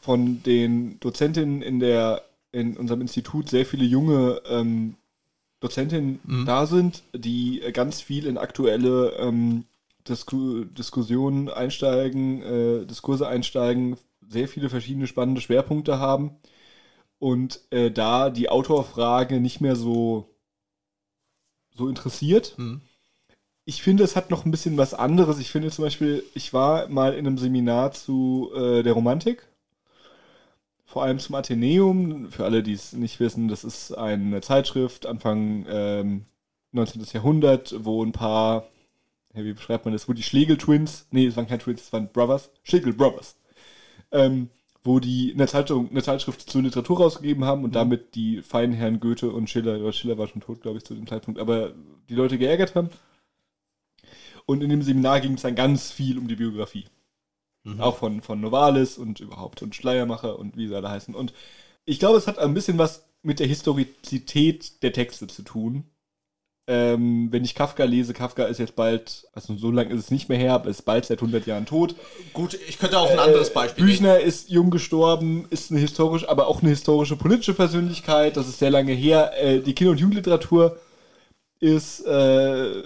von 0.00 0.42
den 0.42 0.98
Dozentinnen 0.98 1.62
in 1.62 1.78
der 1.78 2.22
in 2.50 2.76
unserem 2.76 3.00
Institut 3.00 3.48
sehr 3.48 3.64
viele 3.64 3.84
junge 3.84 4.42
ähm, 4.46 4.96
Dozentinnen 5.60 6.20
mhm. 6.24 6.44
da 6.44 6.66
sind, 6.66 7.02
die 7.14 7.62
ganz 7.72 8.00
viel 8.02 8.26
in 8.26 8.36
aktuelle 8.36 9.12
ähm, 9.18 9.64
Disku 10.08 10.64
Diskussionen 10.64 11.48
einsteigen, 11.48 12.42
äh, 12.42 12.86
Diskurse 12.86 13.28
einsteigen, 13.28 13.96
sehr 14.26 14.48
viele 14.48 14.68
verschiedene 14.68 15.06
spannende 15.06 15.40
Schwerpunkte 15.40 15.98
haben 15.98 16.36
und 17.18 17.60
äh, 17.70 17.90
da 17.90 18.30
die 18.30 18.48
Autorfrage 18.48 19.40
nicht 19.40 19.60
mehr 19.60 19.76
so, 19.76 20.34
so 21.70 21.88
interessiert. 21.88 22.54
Mhm. 22.58 22.80
Ich 23.64 23.82
finde, 23.82 24.02
es 24.02 24.16
hat 24.16 24.30
noch 24.30 24.44
ein 24.44 24.50
bisschen 24.50 24.76
was 24.76 24.92
anderes. 24.92 25.38
Ich 25.38 25.52
finde 25.52 25.70
zum 25.70 25.84
Beispiel, 25.84 26.24
ich 26.34 26.52
war 26.52 26.88
mal 26.88 27.14
in 27.14 27.26
einem 27.26 27.38
Seminar 27.38 27.92
zu 27.92 28.50
äh, 28.56 28.82
der 28.82 28.92
Romantik, 28.94 29.46
vor 30.84 31.04
allem 31.04 31.20
zum 31.20 31.36
Athenäum. 31.36 32.30
Für 32.32 32.44
alle, 32.44 32.64
die 32.64 32.72
es 32.72 32.92
nicht 32.92 33.20
wissen, 33.20 33.46
das 33.46 33.62
ist 33.62 33.92
eine 33.92 34.40
Zeitschrift 34.40 35.06
Anfang 35.06 35.64
ähm, 35.68 36.24
19. 36.72 37.04
Jahrhundert, 37.12 37.74
wo 37.84 38.04
ein 38.04 38.12
paar, 38.12 38.66
wie 39.34 39.52
beschreibt 39.52 39.84
man 39.84 39.92
das, 39.92 40.08
wo 40.08 40.12
die 40.12 40.22
Schlegel-Twins, 40.22 41.06
nee, 41.10 41.26
es 41.26 41.36
waren 41.36 41.46
keine 41.46 41.62
Twins, 41.62 41.82
es 41.82 41.92
waren 41.92 42.08
Brothers, 42.12 42.50
Schlegel-Brothers, 42.64 43.36
ähm, 44.10 44.50
wo 44.84 45.00
die 45.00 45.32
eine, 45.32 45.46
Zeitung, 45.46 45.90
eine 45.90 46.02
Zeitschrift 46.02 46.50
zur 46.50 46.62
Literatur 46.62 46.98
rausgegeben 46.98 47.44
haben 47.44 47.64
und 47.64 47.70
mhm. 47.70 47.74
damit 47.74 48.14
die 48.14 48.42
feinen 48.42 48.74
Herren 48.74 49.00
Goethe 49.00 49.30
und 49.30 49.48
Schiller, 49.48 49.80
oder 49.80 49.92
Schiller 49.92 50.18
war 50.18 50.28
schon 50.28 50.42
tot, 50.42 50.60
glaube 50.60 50.78
ich, 50.78 50.84
zu 50.84 50.94
dem 50.94 51.06
Zeitpunkt, 51.06 51.40
aber 51.40 51.72
die 52.08 52.14
Leute 52.14 52.38
geärgert 52.38 52.74
haben. 52.74 52.90
Und 54.44 54.62
in 54.62 54.70
dem 54.70 54.82
Seminar 54.82 55.20
ging 55.20 55.34
es 55.34 55.42
dann 55.42 55.54
ganz 55.54 55.92
viel 55.92 56.18
um 56.18 56.26
die 56.26 56.36
Biografie. 56.36 56.86
Mhm. 57.64 57.80
Auch 57.80 57.96
von, 57.96 58.22
von 58.22 58.40
Novalis 58.40 58.98
und 58.98 59.20
überhaupt 59.20 59.62
und 59.62 59.74
Schleiermacher 59.74 60.38
und 60.38 60.56
wie 60.56 60.66
sie 60.66 60.74
alle 60.74 60.90
heißen. 60.90 61.14
Und 61.14 61.32
ich 61.84 62.00
glaube, 62.00 62.18
es 62.18 62.26
hat 62.26 62.38
ein 62.38 62.54
bisschen 62.54 62.76
was 62.76 63.06
mit 63.22 63.38
der 63.38 63.46
Historizität 63.46 64.82
der 64.82 64.92
Texte 64.92 65.28
zu 65.28 65.42
tun 65.42 65.84
ähm, 66.68 67.28
wenn 67.32 67.44
ich 67.44 67.54
Kafka 67.54 67.84
lese, 67.84 68.14
Kafka 68.14 68.44
ist 68.44 68.58
jetzt 68.58 68.76
bald, 68.76 69.26
also 69.32 69.56
so 69.56 69.70
lange 69.70 69.92
ist 69.92 70.00
es 70.00 70.10
nicht 70.12 70.28
mehr 70.28 70.38
her, 70.38 70.54
aber 70.54 70.70
ist 70.70 70.82
bald 70.82 71.04
seit 71.04 71.18
100 71.18 71.46
Jahren 71.46 71.66
tot. 71.66 71.96
Gut, 72.32 72.56
ich 72.68 72.78
könnte 72.78 72.98
auch 72.98 73.10
ein 73.10 73.18
anderes 73.18 73.48
äh, 73.48 73.54
Beispiel 73.54 73.84
Büchner 73.84 74.14
nehmen. 74.14 74.28
ist 74.28 74.48
jung 74.48 74.70
gestorben, 74.70 75.46
ist 75.50 75.70
eine 75.70 75.80
historische, 75.80 76.28
aber 76.28 76.46
auch 76.46 76.60
eine 76.62 76.70
historische 76.70 77.16
politische 77.16 77.54
Persönlichkeit, 77.54 78.36
das 78.36 78.48
ist 78.48 78.60
sehr 78.60 78.70
lange 78.70 78.92
her. 78.92 79.32
Äh, 79.42 79.60
die 79.60 79.74
Kinder- 79.74 79.90
und 79.90 79.98
Jugendliteratur 79.98 80.78
ist, 81.58 82.06
äh, 82.06 82.82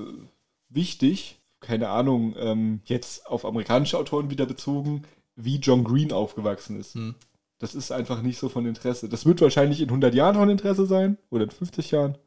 wichtig, 0.69 1.39
keine 1.61 1.89
Ahnung, 1.89 2.35
ähm, 2.39 2.81
jetzt 2.85 3.27
auf 3.27 3.45
amerikanische 3.45 3.99
Autoren 3.99 4.31
wieder 4.31 4.47
bezogen, 4.47 5.03
wie 5.37 5.57
John 5.57 5.85
Green 5.85 6.13
aufgewachsen 6.13 6.79
ist. 6.79 6.95
Hm. 6.95 7.15
Das 7.59 7.75
ist 7.75 7.91
einfach 7.91 8.23
nicht 8.23 8.39
so 8.39 8.49
von 8.49 8.67
Interesse. 8.67 9.09
Das 9.09 9.25
wird 9.25 9.41
wahrscheinlich 9.41 9.81
in 9.81 9.89
100 9.89 10.15
Jahren 10.15 10.35
von 10.35 10.51
Interesse 10.51 10.87
sein 10.87 11.19
oder 11.31 11.45
in 11.45 11.51
50 11.51 11.91
Jahren, 11.91 12.19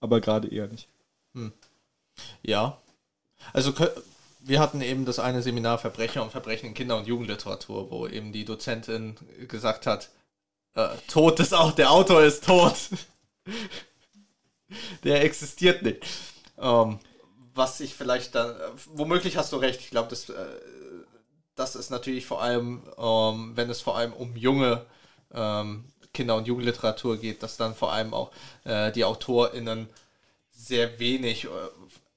aber 0.00 0.20
gerade 0.20 0.48
eher 0.48 0.68
nicht. 0.68 0.88
Hm. 1.34 1.52
Ja, 2.42 2.78
also 3.52 3.72
wir 4.40 4.60
hatten 4.60 4.80
eben 4.80 5.04
das 5.04 5.18
eine 5.18 5.42
Seminar 5.42 5.78
Verbrecher 5.78 6.22
und 6.22 6.30
Verbrechen 6.30 6.66
in 6.68 6.74
Kinder- 6.74 6.96
und 6.96 7.06
Jugendliteratur, 7.06 7.90
wo 7.90 8.06
eben 8.06 8.32
die 8.32 8.44
Dozentin 8.44 9.16
gesagt 9.48 9.86
hat, 9.86 10.10
äh, 10.74 10.88
tot 11.08 11.40
ist 11.40 11.54
auch, 11.54 11.72
der 11.72 11.90
Autor 11.90 12.22
ist 12.22 12.44
tot. 12.44 12.74
der 15.04 15.24
existiert 15.24 15.82
nicht. 15.82 16.04
Ähm, 16.58 16.98
was 17.54 17.80
ich 17.80 17.94
vielleicht 17.94 18.34
dann, 18.34 18.54
womöglich 18.86 19.36
hast 19.36 19.52
du 19.52 19.56
recht, 19.56 19.80
ich 19.80 19.90
glaube, 19.90 20.08
das, 20.10 20.28
äh, 20.28 20.34
das 21.54 21.74
ist 21.74 21.90
natürlich 21.90 22.26
vor 22.26 22.42
allem, 22.42 22.82
ähm, 22.96 23.52
wenn 23.54 23.70
es 23.70 23.80
vor 23.80 23.96
allem 23.96 24.12
um 24.12 24.36
junge 24.36 24.86
ähm, 25.34 25.84
Kinder- 26.14 26.36
und 26.36 26.46
Jugendliteratur 26.46 27.16
geht, 27.18 27.42
dass 27.42 27.56
dann 27.56 27.74
vor 27.74 27.92
allem 27.92 28.14
auch 28.14 28.30
äh, 28.64 28.92
die 28.92 29.04
AutorInnen 29.04 29.88
sehr 30.52 30.98
wenig, 30.98 31.44
äh, 31.44 31.48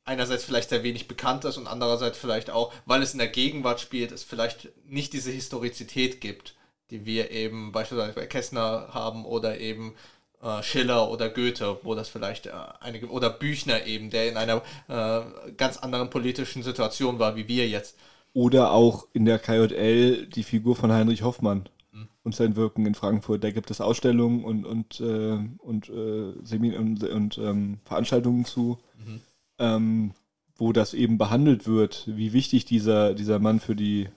einerseits 0.05 0.43
vielleicht 0.43 0.69
sehr 0.69 0.83
wenig 0.83 1.07
bekannt 1.07 1.45
ist 1.45 1.57
und 1.57 1.67
andererseits 1.67 2.17
vielleicht 2.17 2.49
auch, 2.49 2.73
weil 2.85 3.01
es 3.01 3.13
in 3.13 3.19
der 3.19 3.27
Gegenwart 3.27 3.79
spielt, 3.79 4.11
es 4.11 4.23
vielleicht 4.23 4.69
nicht 4.85 5.13
diese 5.13 5.31
Historizität 5.31 6.21
gibt, 6.21 6.55
die 6.89 7.05
wir 7.05 7.31
eben 7.31 7.71
beispielsweise 7.71 8.13
bei 8.13 8.25
Kessner 8.25 8.89
haben 8.91 9.25
oder 9.25 9.59
eben 9.59 9.95
äh, 10.41 10.63
Schiller 10.63 11.09
oder 11.09 11.29
Goethe, 11.29 11.77
wo 11.83 11.95
das 11.95 12.09
vielleicht 12.09 12.47
äh, 12.47 12.51
einige, 12.79 13.09
oder 13.09 13.29
Büchner 13.29 13.85
eben, 13.85 14.09
der 14.09 14.29
in 14.29 14.37
einer 14.37 14.61
äh, 14.87 15.51
ganz 15.55 15.77
anderen 15.77 16.09
politischen 16.09 16.63
Situation 16.63 17.19
war, 17.19 17.35
wie 17.35 17.47
wir 17.47 17.67
jetzt. 17.67 17.95
Oder 18.33 18.71
auch 18.71 19.07
in 19.13 19.25
der 19.25 19.39
KJL 19.39 20.25
die 20.27 20.43
Figur 20.43 20.75
von 20.75 20.91
Heinrich 20.91 21.21
Hoffmann 21.21 21.69
mhm. 21.91 22.07
und 22.23 22.33
sein 22.33 22.55
Wirken 22.55 22.85
in 22.85 22.95
Frankfurt. 22.95 23.43
Da 23.43 23.51
gibt 23.51 23.69
es 23.71 23.81
Ausstellungen 23.81 24.43
und, 24.43 24.65
und, 24.65 24.99
äh, 24.99 25.37
und, 25.59 25.89
äh, 25.89 26.33
Semin 26.43 26.75
und, 26.75 27.03
und 27.03 27.37
ähm, 27.37 27.79
Veranstaltungen 27.85 28.45
zu, 28.45 28.79
mhm. 28.97 29.21
Ähm, 29.61 30.11
wo 30.57 30.73
das 30.73 30.93
eben 30.93 31.17
behandelt 31.17 31.65
wird, 31.65 32.03
wie 32.07 32.33
wichtig 32.33 32.65
dieser, 32.65 33.13
dieser 33.13 33.39
Mann 33.39 33.59
für 33.59 33.75
die 33.75 34.09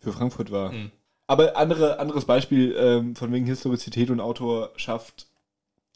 für 0.00 0.12
Frankfurt 0.12 0.50
war. 0.50 0.72
Mhm. 0.72 0.90
Aber 1.26 1.56
andere, 1.56 1.98
anderes 1.98 2.26
Beispiel 2.26 2.74
ähm, 2.78 3.16
von 3.16 3.32
wegen 3.32 3.46
Historizität 3.46 4.10
und 4.10 4.20
Autorschaft 4.20 5.26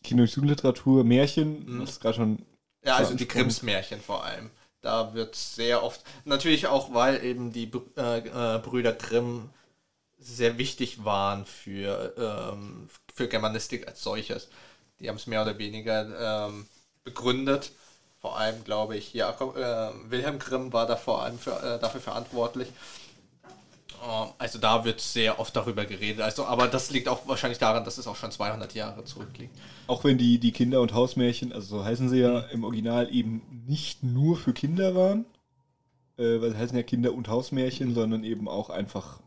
Kino- 0.03 0.23
und 0.23 0.31
Jugendliteratur, 0.31 1.05
Märchen, 1.05 1.67
mhm. 1.67 1.81
das 1.81 1.91
ist 1.91 2.01
gerade 2.01 2.17
schon. 2.17 2.39
Ja, 2.85 2.97
also 2.97 3.15
die 3.15 3.29
Grimms-Märchen 3.29 4.01
vor 4.01 4.25
allem. 4.25 4.51
Da 4.81 5.13
wird 5.13 5.35
sehr 5.35 5.83
oft, 5.83 6.05
natürlich 6.25 6.69
auch, 6.69 6.95
weil 6.95 7.23
eben 7.25 7.53
die 7.53 7.71
äh, 7.97 8.19
äh, 8.19 8.59
Brüder 8.61 8.93
Grimm 8.93 9.51
sehr 10.19 10.57
wichtig 10.57 11.05
waren 11.05 11.45
für, 11.45 12.15
ähm, 12.17 12.89
für 13.15 13.29
Germanistik 13.29 13.89
als 13.89 14.03
solches. 14.03 14.49
Die 15.01 15.09
haben 15.09 15.17
es 15.17 15.27
mehr 15.27 15.43
oder 15.43 15.59
weniger 15.59 16.47
ähm, 16.49 16.67
begründet. 17.05 17.73
Vor 18.21 18.37
allem, 18.37 18.65
glaube 18.65 18.97
ich, 18.97 19.15
Jakob, 19.15 19.57
äh, 19.57 19.91
Wilhelm 20.09 20.39
Grimm 20.41 20.73
war 20.73 20.87
da 20.87 20.97
vor 20.97 21.23
allem 21.23 21.39
für, 21.39 21.53
äh, 21.53 21.79
dafür 21.79 22.01
verantwortlich. 22.01 22.69
Ähm, 24.03 24.29
also 24.39 24.59
da 24.59 24.85
wird 24.85 25.01
sehr 25.01 25.39
oft 25.39 25.55
darüber 25.55 25.85
geredet. 25.85 26.21
Also, 26.21 26.45
aber 26.45 26.67
das 26.67 26.91
liegt 26.91 27.09
auch 27.09 27.29
wahrscheinlich 27.29 27.59
daran, 27.59 27.85
dass 27.85 27.97
es 27.97 28.09
auch 28.09 28.17
schon 28.17 28.33
200 28.33 28.75
Jahre 28.75 29.05
zurückliegt. 29.05 29.57
Auch 29.87 30.03
wenn 30.03 30.19
die, 30.19 30.39
die 30.39 30.51
Kinder- 30.51 30.81
und 30.81 30.95
Hausmärchen, 30.95 31.53
also 31.53 31.79
so 31.79 31.85
heißen 31.85 32.09
sie 32.09 32.19
ja 32.19 32.41
im 32.41 32.65
Original 32.65 33.13
eben 33.15 33.43
nicht 33.69 34.03
nur 34.03 34.37
für 34.37 34.53
Kinder 34.53 34.97
waren, 34.97 35.25
äh, 36.17 36.41
weil 36.41 36.51
sie 36.51 36.59
heißen 36.59 36.77
ja 36.77 36.83
Kinder- 36.83 37.15
und 37.15 37.29
Hausmärchen, 37.29 37.95
sondern 37.95 38.25
eben 38.25 38.49
auch 38.49 38.69
einfach 38.69 39.21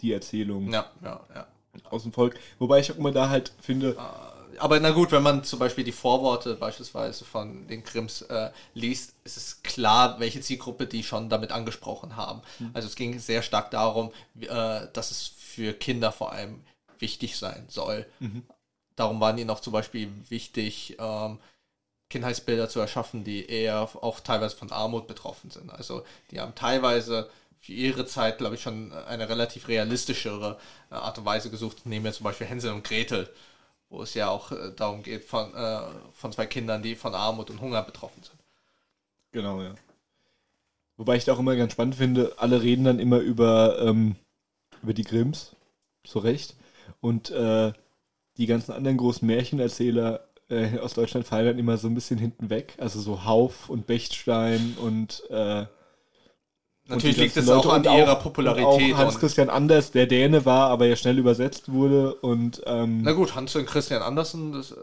die 0.00 0.12
Erzählung 0.12 0.72
ja, 0.72 0.86
ja, 1.02 1.20
ja. 1.34 1.46
aus 1.90 2.04
dem 2.04 2.12
Volk. 2.12 2.38
Wobei 2.60 2.78
ich 2.78 2.92
auch 2.92 2.96
immer 2.96 3.10
da 3.10 3.30
halt 3.30 3.52
finde, 3.60 3.96
ah 3.98 4.35
aber 4.58 4.80
na 4.80 4.90
gut, 4.90 5.12
wenn 5.12 5.22
man 5.22 5.44
zum 5.44 5.58
Beispiel 5.58 5.84
die 5.84 5.92
Vorworte 5.92 6.54
beispielsweise 6.54 7.24
von 7.24 7.66
den 7.66 7.82
Krims 7.84 8.22
äh, 8.22 8.50
liest, 8.74 9.14
ist 9.24 9.36
es 9.36 9.62
klar, 9.62 10.20
welche 10.20 10.40
Zielgruppe 10.40 10.86
die 10.86 11.02
schon 11.02 11.28
damit 11.28 11.52
angesprochen 11.52 12.16
haben. 12.16 12.42
Mhm. 12.58 12.70
Also 12.72 12.88
es 12.88 12.96
ging 12.96 13.18
sehr 13.18 13.42
stark 13.42 13.70
darum, 13.70 14.12
äh, 14.40 14.48
dass 14.92 15.10
es 15.10 15.26
für 15.26 15.72
Kinder 15.72 16.12
vor 16.12 16.32
allem 16.32 16.62
wichtig 16.98 17.36
sein 17.36 17.64
soll. 17.68 18.06
Mhm. 18.20 18.44
Darum 18.94 19.20
waren 19.20 19.38
ihnen 19.38 19.50
auch 19.50 19.60
zum 19.60 19.72
Beispiel 19.72 20.10
wichtig, 20.28 20.96
ähm, 20.98 21.38
Kindheitsbilder 22.08 22.68
zu 22.68 22.80
erschaffen, 22.80 23.24
die 23.24 23.46
eher 23.46 23.82
auch 23.82 24.20
teilweise 24.20 24.56
von 24.56 24.70
Armut 24.70 25.06
betroffen 25.06 25.50
sind. 25.50 25.70
Also 25.70 26.04
die 26.30 26.40
haben 26.40 26.54
teilweise 26.54 27.28
für 27.60 27.72
ihre 27.72 28.06
Zeit, 28.06 28.38
glaube 28.38 28.54
ich, 28.54 28.62
schon 28.62 28.92
eine 28.92 29.28
relativ 29.28 29.68
realistischere 29.68 30.58
äh, 30.90 30.94
Art 30.94 31.18
und 31.18 31.24
Weise 31.24 31.50
gesucht. 31.50 31.84
Nehmen 31.84 32.04
wir 32.04 32.12
zum 32.12 32.24
Beispiel 32.24 32.46
Hänsel 32.46 32.72
und 32.72 32.84
Gretel 32.84 33.28
wo 33.88 34.02
es 34.02 34.14
ja 34.14 34.28
auch 34.28 34.52
äh, 34.52 34.72
darum 34.74 35.02
geht, 35.02 35.24
von, 35.24 35.54
äh, 35.54 35.80
von 36.12 36.32
zwei 36.32 36.46
Kindern, 36.46 36.82
die 36.82 36.96
von 36.96 37.14
Armut 37.14 37.50
und 37.50 37.60
Hunger 37.60 37.82
betroffen 37.82 38.22
sind. 38.22 38.36
Genau, 39.32 39.62
ja. 39.62 39.74
Wobei 40.96 41.16
ich 41.16 41.24
da 41.24 41.34
auch 41.34 41.38
immer 41.38 41.56
ganz 41.56 41.72
spannend 41.72 41.96
finde, 41.96 42.34
alle 42.38 42.62
reden 42.62 42.84
dann 42.84 42.98
immer 42.98 43.18
über, 43.18 43.78
ähm, 43.80 44.16
über 44.82 44.94
die 44.94 45.04
Grimms, 45.04 45.54
zu 46.04 46.18
Recht. 46.18 46.56
Und 47.00 47.30
äh, 47.30 47.72
die 48.38 48.46
ganzen 48.46 48.72
anderen 48.72 48.96
großen 48.96 49.26
Märchenerzähler 49.26 50.28
äh, 50.48 50.78
aus 50.78 50.94
Deutschland 50.94 51.26
fallen 51.26 51.46
dann 51.46 51.58
immer 51.58 51.76
so 51.76 51.88
ein 51.88 51.94
bisschen 51.94 52.18
hinten 52.18 52.50
weg. 52.50 52.74
Also 52.78 53.00
so 53.00 53.24
Hauf 53.24 53.68
und 53.68 53.86
Bechstein 53.86 54.76
und 54.80 55.28
äh, 55.30 55.66
Natürlich 56.88 57.16
liegt 57.16 57.36
es 57.36 57.48
auch 57.48 57.72
an 57.72 57.84
ihrer 57.84 58.16
Popularität. 58.16 58.94
Auch 58.94 58.98
Hans 58.98 59.18
Christian 59.18 59.50
Anders, 59.50 59.90
der 59.90 60.06
Däne 60.06 60.44
war, 60.44 60.70
aber 60.70 60.86
ja 60.86 60.96
schnell 60.96 61.18
übersetzt 61.18 61.72
wurde. 61.72 62.14
Und, 62.14 62.62
ähm, 62.66 63.02
Na 63.02 63.12
gut, 63.12 63.34
Hans 63.34 63.52
Christian 63.66 64.02
Andersen, 64.02 64.52
das 64.52 64.70
äh, 64.70 64.76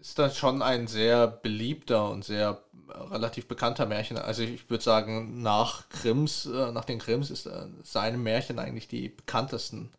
ist 0.00 0.18
dann 0.18 0.30
schon 0.30 0.62
ein 0.62 0.86
sehr 0.86 1.26
beliebter 1.26 2.08
und 2.10 2.24
sehr 2.24 2.62
äh, 2.88 2.98
relativ 3.12 3.48
bekannter 3.48 3.86
Märchen. 3.86 4.16
Also 4.16 4.42
ich 4.42 4.70
würde 4.70 4.84
sagen, 4.84 5.42
nach 5.42 5.88
Krims, 5.88 6.46
äh, 6.46 6.70
nach 6.70 6.84
den 6.84 6.98
Krims 7.00 7.30
ist 7.30 7.48
seine 7.82 8.18
Märchen 8.18 8.58
eigentlich 8.58 8.86
die 8.86 9.08
bekanntesten. 9.08 9.90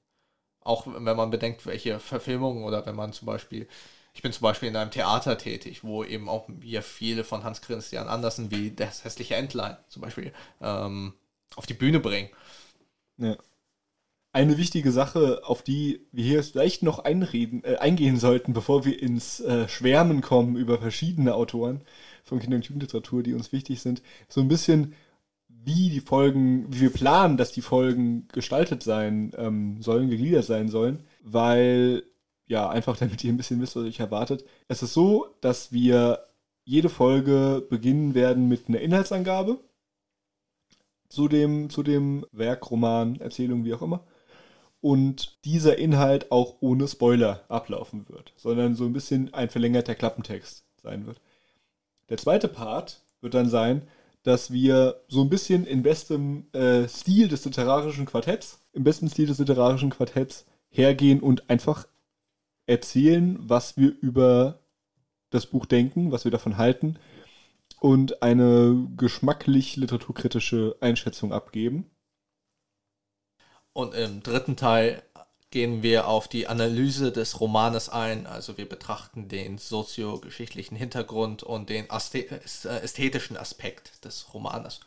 Auch 0.61 0.87
wenn 0.87 1.17
man 1.17 1.29
bedenkt, 1.29 1.65
welche 1.65 1.99
Verfilmungen 1.99 2.63
oder 2.63 2.85
wenn 2.85 2.95
man 2.95 3.13
zum 3.13 3.25
Beispiel 3.25 3.67
ich 4.15 4.21
bin 4.21 4.31
zum 4.31 4.43
Beispiel 4.43 4.69
in 4.69 4.77
einem 4.77 4.91
Theater 4.91 5.37
tätig, 5.37 5.83
wo 5.83 6.01
eben 6.01 6.29
auch 6.29 6.45
wir 6.47 6.81
viele 6.81 7.25
von 7.25 7.43
Hans 7.43 7.61
Christian 7.61 8.07
Andersen 8.07 8.49
wie 8.49 8.71
das 8.71 9.03
hässliche 9.03 9.35
Entlein 9.35 9.75
zum 9.89 10.01
Beispiel 10.01 10.31
ähm, 10.61 11.13
auf 11.55 11.65
die 11.65 11.73
Bühne 11.73 11.99
bringen. 11.99 12.29
Ja. 13.17 13.37
Eine 14.33 14.57
wichtige 14.57 14.91
Sache, 14.91 15.43
auf 15.45 15.63
die 15.63 16.05
wir 16.11 16.25
hier 16.25 16.43
vielleicht 16.43 16.83
noch 16.83 16.99
einreden, 16.99 17.63
äh, 17.63 17.77
eingehen 17.77 18.17
sollten, 18.17 18.51
bevor 18.51 18.83
wir 18.83 19.01
ins 19.01 19.39
äh, 19.39 19.69
Schwärmen 19.69 20.19
kommen 20.19 20.57
über 20.57 20.77
verschiedene 20.77 21.33
Autoren 21.33 21.81
von 22.25 22.39
Kinder- 22.39 22.57
und 22.57 22.65
Jugendliteratur, 22.65 23.23
die 23.23 23.33
uns 23.33 23.53
wichtig 23.53 23.81
sind, 23.81 24.01
so 24.27 24.41
ein 24.41 24.49
bisschen, 24.49 24.93
wie 25.47 25.89
die 25.89 26.01
Folgen, 26.01 26.65
wie 26.73 26.81
wir 26.81 26.89
planen, 26.91 27.37
dass 27.37 27.53
die 27.53 27.61
Folgen 27.61 28.27
gestaltet 28.33 28.83
sein 28.83 29.31
ähm, 29.37 29.81
sollen, 29.81 30.09
gegliedert 30.09 30.45
sein 30.45 30.67
sollen, 30.67 31.03
weil, 31.23 32.03
ja, 32.47 32.69
einfach 32.69 32.97
damit 32.97 33.23
ihr 33.23 33.31
ein 33.31 33.37
bisschen 33.37 33.61
wisst, 33.61 33.77
was 33.77 33.85
euch 33.85 34.01
erwartet. 34.01 34.43
Es 34.67 34.83
ist 34.83 34.93
so, 34.93 35.27
dass 35.39 35.71
wir 35.71 36.19
jede 36.65 36.89
Folge 36.89 37.65
beginnen 37.69 38.15
werden 38.15 38.49
mit 38.49 38.67
einer 38.67 38.81
Inhaltsangabe 38.81 39.59
zu 41.09 41.27
dem, 41.27 41.69
zu 41.69 41.83
dem 41.83 42.25
Werk, 42.31 42.69
Roman, 42.69 43.19
Erzählung, 43.19 43.65
wie 43.65 43.73
auch 43.73 43.81
immer. 43.81 44.03
Und 44.81 45.43
dieser 45.45 45.77
Inhalt 45.77 46.31
auch 46.31 46.57
ohne 46.59 46.87
Spoiler 46.87 47.43
ablaufen 47.49 48.07
wird, 48.09 48.33
sondern 48.35 48.75
so 48.75 48.85
ein 48.85 48.93
bisschen 48.93 49.33
ein 49.33 49.49
verlängerter 49.49 49.95
Klappentext 49.95 50.63
sein 50.81 51.07
wird. 51.07 51.19
Der 52.09 52.17
zweite 52.17 52.47
Part 52.47 53.01
wird 53.21 53.33
dann 53.33 53.49
sein, 53.49 53.87
dass 54.21 54.51
wir 54.51 55.01
so 55.07 55.21
ein 55.21 55.29
bisschen 55.29 55.65
in 55.65 55.83
bestem 55.83 56.47
äh, 56.51 56.87
Stil 56.87 57.27
des 57.27 57.45
literarischen 57.45 58.05
Quartetts, 58.05 58.59
im 58.73 58.83
besten 58.83 59.09
Stil 59.09 59.27
des 59.27 59.39
literarischen 59.39 59.89
Quartetts 59.89 60.45
hergehen 60.69 61.19
und 61.19 61.49
einfach 61.49 61.87
erzählen, 62.67 63.37
was 63.39 63.77
wir 63.77 63.93
über 64.01 64.59
das 65.29 65.45
Buch 65.45 65.65
denken, 65.65 66.11
was 66.11 66.25
wir 66.25 66.31
davon 66.31 66.57
halten 66.57 66.97
und 67.85 68.23
eine 68.23 68.87
geschmacklich 68.97 69.75
literaturkritische 69.75 70.75
Einschätzung 70.79 71.31
abgeben. 71.31 71.85
Und 73.73 73.93
im 73.93 74.23
dritten 74.23 74.55
Teil 74.55 75.03
gehen 75.51 75.83
wir 75.83 76.07
auf 76.07 76.27
die 76.27 76.47
Analyse 76.47 77.11
des 77.11 77.39
Romanes 77.39 77.89
ein. 77.89 78.25
Also 78.25 78.57
wir 78.57 78.67
betrachten 78.67 79.27
den 79.27 79.59
soziogeschichtlichen 79.59 80.75
Hintergrund 80.75 81.43
und 81.43 81.69
den 81.69 81.85
ästhetischen 81.87 83.37
Aspekt 83.37 84.03
des 84.03 84.33
Romanes. 84.33 84.79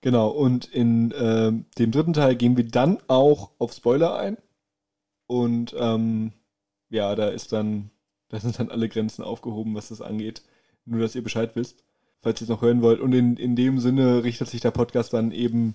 Genau, 0.00 0.26
und 0.26 0.64
in 0.64 1.12
äh, 1.12 1.52
dem 1.78 1.92
dritten 1.92 2.14
Teil 2.14 2.34
gehen 2.34 2.56
wir 2.56 2.66
dann 2.66 2.98
auch 3.06 3.52
auf 3.60 3.72
Spoiler 3.72 4.16
ein. 4.16 4.38
Und 5.28 5.72
ähm, 5.78 6.32
ja, 6.90 7.14
da 7.14 7.28
ist 7.28 7.52
dann, 7.52 7.92
da 8.28 8.40
sind 8.40 8.58
dann 8.58 8.72
alle 8.72 8.88
Grenzen 8.88 9.22
aufgehoben, 9.22 9.76
was 9.76 9.90
das 9.90 10.00
angeht. 10.00 10.42
Nur, 10.84 10.98
dass 10.98 11.14
ihr 11.14 11.22
Bescheid 11.22 11.54
wisst 11.54 11.84
falls 12.20 12.40
ihr 12.40 12.44
es 12.44 12.48
noch 12.48 12.62
hören 12.62 12.82
wollt. 12.82 13.00
Und 13.00 13.12
in, 13.12 13.36
in 13.36 13.56
dem 13.56 13.78
Sinne 13.78 14.24
richtet 14.24 14.48
sich 14.48 14.60
der 14.60 14.70
Podcast 14.70 15.12
dann 15.12 15.32
eben 15.32 15.74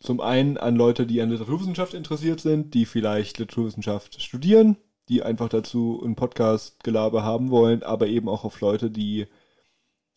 zum 0.00 0.20
einen 0.20 0.56
an 0.58 0.76
Leute, 0.76 1.06
die 1.06 1.20
an 1.22 1.30
Literaturwissenschaft 1.30 1.94
interessiert 1.94 2.40
sind, 2.40 2.74
die 2.74 2.86
vielleicht 2.86 3.38
Literaturwissenschaft 3.38 4.20
studieren, 4.20 4.76
die 5.08 5.22
einfach 5.22 5.48
dazu 5.48 6.00
einen 6.04 6.16
Podcast-Gelaber 6.16 7.22
haben 7.22 7.50
wollen, 7.50 7.82
aber 7.82 8.08
eben 8.08 8.28
auch 8.28 8.44
auf 8.44 8.60
Leute, 8.60 8.90
die 8.90 9.26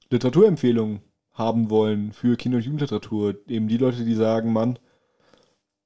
Literaturempfehlungen 0.10 1.02
haben 1.34 1.70
wollen 1.70 2.14
für 2.14 2.38
Kinder- 2.38 2.58
und 2.58 2.66
Jugendliteratur. 2.66 3.36
Eben 3.48 3.68
die 3.68 3.78
Leute, 3.78 4.06
die 4.06 4.16
sagen, 4.16 4.54
Mann, 4.54 4.80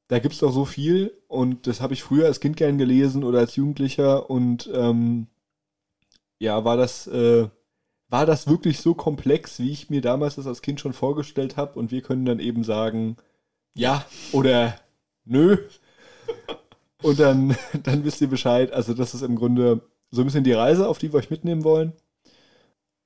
da 0.08 0.20
gibt 0.20 0.34
es 0.34 0.40
doch 0.40 0.52
so 0.52 0.66
viel 0.66 1.14
und 1.28 1.68
das 1.68 1.82
habe 1.82 1.94
ich 1.94 2.04
früher 2.04 2.26
als 2.26 2.40
Kind 2.40 2.58
gern 2.58 2.78
gelesen 2.78 3.24
oder 3.24 3.40
als 3.40 3.56
Jugendlicher 3.56 4.30
und 4.30 4.70
ähm, 4.74 5.28
ja, 6.40 6.64
war 6.64 6.78
das, 6.78 7.08
äh, 7.08 7.50
war 8.10 8.26
das 8.26 8.48
wirklich 8.48 8.80
so 8.80 8.94
komplex, 8.94 9.60
wie 9.60 9.72
ich 9.72 9.90
mir 9.90 10.02
damals 10.02 10.36
das 10.36 10.48
als 10.48 10.62
Kind 10.62 10.80
schon 10.80 10.94
vorgestellt 10.94 11.58
habe 11.58 11.78
und 11.78 11.92
wir 11.92 12.02
können 12.02 12.26
dann 12.26 12.40
eben 12.40 12.64
sagen, 12.64 13.18
ja 13.76 14.06
oder 14.32 14.76
nö. 15.26 15.58
und 17.04 17.20
dann, 17.20 17.56
dann 17.84 18.04
wisst 18.04 18.22
ihr 18.22 18.30
Bescheid. 18.30 18.74
Also 18.74 18.94
das 18.94 19.14
ist 19.14 19.22
im 19.22 19.36
Grunde 19.36 19.82
so 20.12 20.22
ein 20.22 20.26
bisschen 20.26 20.44
die 20.44 20.54
Reise, 20.54 20.88
auf 20.88 20.98
die 20.98 21.14
wir 21.14 21.20
euch 21.20 21.30
mitnehmen 21.30 21.64
wollen 21.64 21.94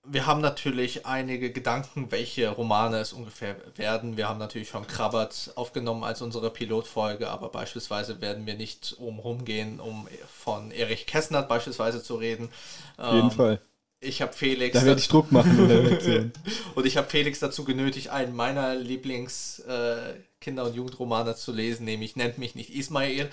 wir 0.05 0.25
haben 0.25 0.41
natürlich 0.41 1.05
einige 1.05 1.51
Gedanken, 1.51 2.11
welche 2.11 2.49
Romane 2.49 2.97
es 2.97 3.13
ungefähr 3.13 3.55
werden. 3.75 4.17
Wir 4.17 4.27
haben 4.27 4.37
natürlich 4.37 4.69
schon 4.69 4.85
Krabbert 4.85 5.51
aufgenommen 5.55 6.03
als 6.03 6.21
unsere 6.21 6.49
Pilotfolge, 6.49 7.29
aber 7.29 7.49
beispielsweise 7.49 8.19
werden 8.19 8.45
wir 8.45 8.55
nicht 8.55 8.95
umherum 8.99 9.45
gehen, 9.45 9.79
um 9.79 10.07
von 10.27 10.71
Erich 10.71 11.07
Kästner 11.07 11.41
beispielsweise 11.41 12.03
zu 12.03 12.15
reden. 12.15 12.49
Auf 12.97 13.13
jeden 13.13 13.29
ähm, 13.29 13.31
Fall. 13.31 13.61
Ich 14.03 14.21
habe 14.21 14.33
Felix. 14.33 14.77
Da 14.77 14.85
werde 14.85 14.99
ich 14.99 15.07
Druck 15.07 15.31
machen 15.31 15.57
in 15.57 15.67
der 15.67 15.81
Lektion. 15.89 16.31
und 16.75 16.85
ich 16.85 16.97
habe 16.97 17.09
Felix 17.09 17.39
dazu 17.39 17.63
genötigt, 17.63 18.09
einen 18.09 18.35
meiner 18.35 18.75
Lieblings-Kinder- 18.75 20.61
äh, 20.61 20.65
und 20.65 20.75
Jugendromane 20.75 21.35
zu 21.35 21.51
lesen, 21.51 21.85
nämlich 21.85 22.15
Nennt 22.15 22.37
mich 22.37 22.55
nicht 22.55 22.69
Ismail, 22.69 23.29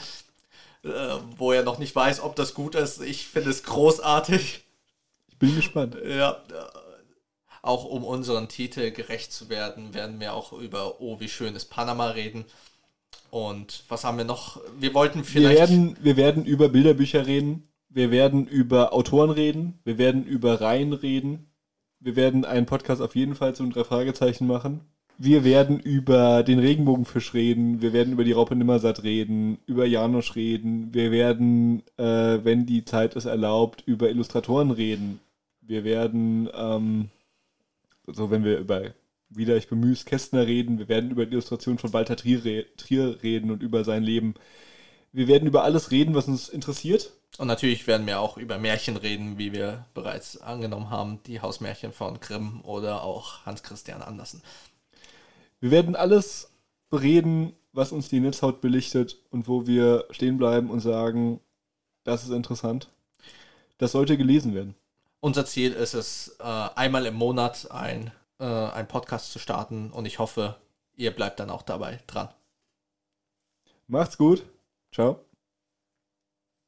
äh, 0.85 0.89
wo 1.37 1.53
er 1.53 1.63
noch 1.63 1.79
nicht 1.79 1.95
weiß, 1.95 2.21
ob 2.21 2.37
das 2.37 2.55
gut 2.55 2.75
ist. 2.75 3.03
Ich 3.03 3.27
finde 3.27 3.51
es 3.51 3.63
großartig. 3.65 4.63
Bin 5.39 5.57
gespannt. 5.57 5.97
Ja, 6.07 6.43
auch 7.63 7.85
um 7.85 8.05
unseren 8.05 8.49
Titel 8.49 8.91
gerecht 8.91 9.33
zu 9.33 9.49
werden, 9.49 9.93
werden 9.95 10.21
wir 10.21 10.35
auch 10.35 10.53
über 10.53 11.01
Oh, 11.01 11.21
wie 11.21 11.29
schön 11.29 11.55
ist 11.55 11.67
Panama 11.67 12.11
reden. 12.11 12.45
Und 13.31 13.85
was 13.89 14.05
haben 14.05 14.19
wir 14.19 14.25
noch? 14.25 14.61
Wir 14.79 14.95
wollten 14.95 15.25
vielleicht. 15.25 15.59
Wir 15.59 15.69
werden, 15.69 15.97
wir 16.01 16.17
werden 16.17 16.45
über 16.45 16.69
Bilderbücher 16.69 17.27
reden. 17.27 17.69
Wir 17.91 18.13
werden 18.13 18.47
über 18.47 18.93
Autoren 18.93 19.31
reden. 19.31 19.79
Wir 19.85 19.99
werden 19.99 20.25
über 20.25 20.61
Reihen 20.61 20.93
reden. 20.93 21.51
Wir 21.99 22.17
werden 22.17 22.45
einen 22.45 22.67
Podcast 22.67 23.03
auf 23.03 23.17
jeden 23.17 23.35
Fall 23.35 23.55
zu 23.55 23.67
drei 23.69 23.85
Fragezeichen 23.85 24.47
machen. 24.47 24.81
Wir 25.19 25.45
werden 25.45 25.79
über 25.79 26.45
den 26.45 26.61
Regenbogenfisch 26.61 27.35
reden. 27.35 27.83
Wir 27.83 27.93
werden 27.93 28.13
über 28.13 28.25
die 28.25 28.33
Raupe 28.33 28.55
Nimmersatt 28.57 29.03
reden. 29.03 29.59
Über 29.67 29.85
Janosch 29.85 30.37
reden. 30.37 30.95
Wir 30.95 31.11
werden, 31.11 31.83
äh, 31.99 32.39
wenn 32.43 32.65
die 32.65 32.85
Zeit 32.85 33.17
es 33.17 33.27
erlaubt, 33.27 33.83
über 33.87 34.09
Illustratoren 34.09 34.71
reden. 34.71 35.21
Wir 35.61 35.85
werden, 35.85 36.49
ähm, 36.55 37.09
so 38.07 38.31
wenn 38.31 38.45
wir 38.45 38.59
über 38.59 38.95
wieder 39.31 39.57
ich 39.57 39.69
bemühe 39.69 39.95
Kästner 39.95 40.47
reden, 40.47 40.79
wir 40.79 40.89
werden 40.89 41.11
über 41.11 41.25
die 41.27 41.33
Illustration 41.33 41.79
von 41.79 41.93
Walter 41.93 42.17
Trier, 42.17 42.65
Trier 42.77 43.23
reden 43.23 43.51
und 43.51 43.63
über 43.63 43.85
sein 43.85 44.03
Leben. 44.03 44.35
Wir 45.13 45.29
werden 45.29 45.49
über 45.49 45.65
alles 45.65 45.91
reden, 45.91 46.15
was 46.15 46.29
uns 46.29 46.49
interessiert. 46.49 47.13
Und 47.39 47.47
natürlich 47.47 47.87
werden 47.87 48.07
wir 48.07 48.21
auch 48.21 48.37
über 48.37 48.59
Märchen 48.59 48.97
reden, 48.97 49.39
wie 49.39 49.53
wir 49.53 49.87
bereits 49.95 50.37
angenommen 50.41 50.91
haben, 50.91 51.23
die 51.25 51.41
Hausmärchen 51.41 51.93
von 51.93 52.21
Grimm 52.21 52.61
oder 52.63 53.03
auch 53.03 53.47
Hans 53.47 53.63
Christian 53.63 54.03
Andersen. 54.03 54.43
Wir 55.61 55.71
werden 55.71 55.97
alles 55.97 56.51
bereden, 56.91 57.55
was 57.73 57.93
uns 57.93 58.09
die 58.09 58.21
Netzhaut 58.21 58.61
belichtet 58.61 59.17
und 59.31 59.49
wo 59.49 59.67
wir 59.67 60.07
stehen 60.11 60.39
bleiben 60.39 60.71
und 60.71 60.81
sagen, 60.81 61.41
das 62.05 62.25
ist 62.25 62.31
interessant. 62.31 62.91
Das 63.79 63.93
sollte 63.93 64.17
gelesen 64.17 64.55
werden. 64.55 64.75
Unser 65.21 65.47
Ziel 65.47 65.73
ist 65.73 65.95
es, 65.95 66.37
äh, 66.41 66.43
einmal 66.43 67.07
im 67.07 67.15
Monat 67.15 67.71
ein, 67.71 68.11
äh, 68.39 68.45
ein 68.45 68.89
Podcast 68.89 69.33
zu 69.33 69.39
starten 69.39 69.91
und 69.91 70.07
ich 70.07 70.19
hoffe, 70.19 70.57
ihr 70.97 71.11
bleibt 71.11 71.41
dann 71.41 71.51
auch 71.51 71.63
dabei 71.63 72.01
dran. 72.07 72.29
Macht's 73.87 74.19
gut. 74.19 74.45
Ciao. 74.93 75.25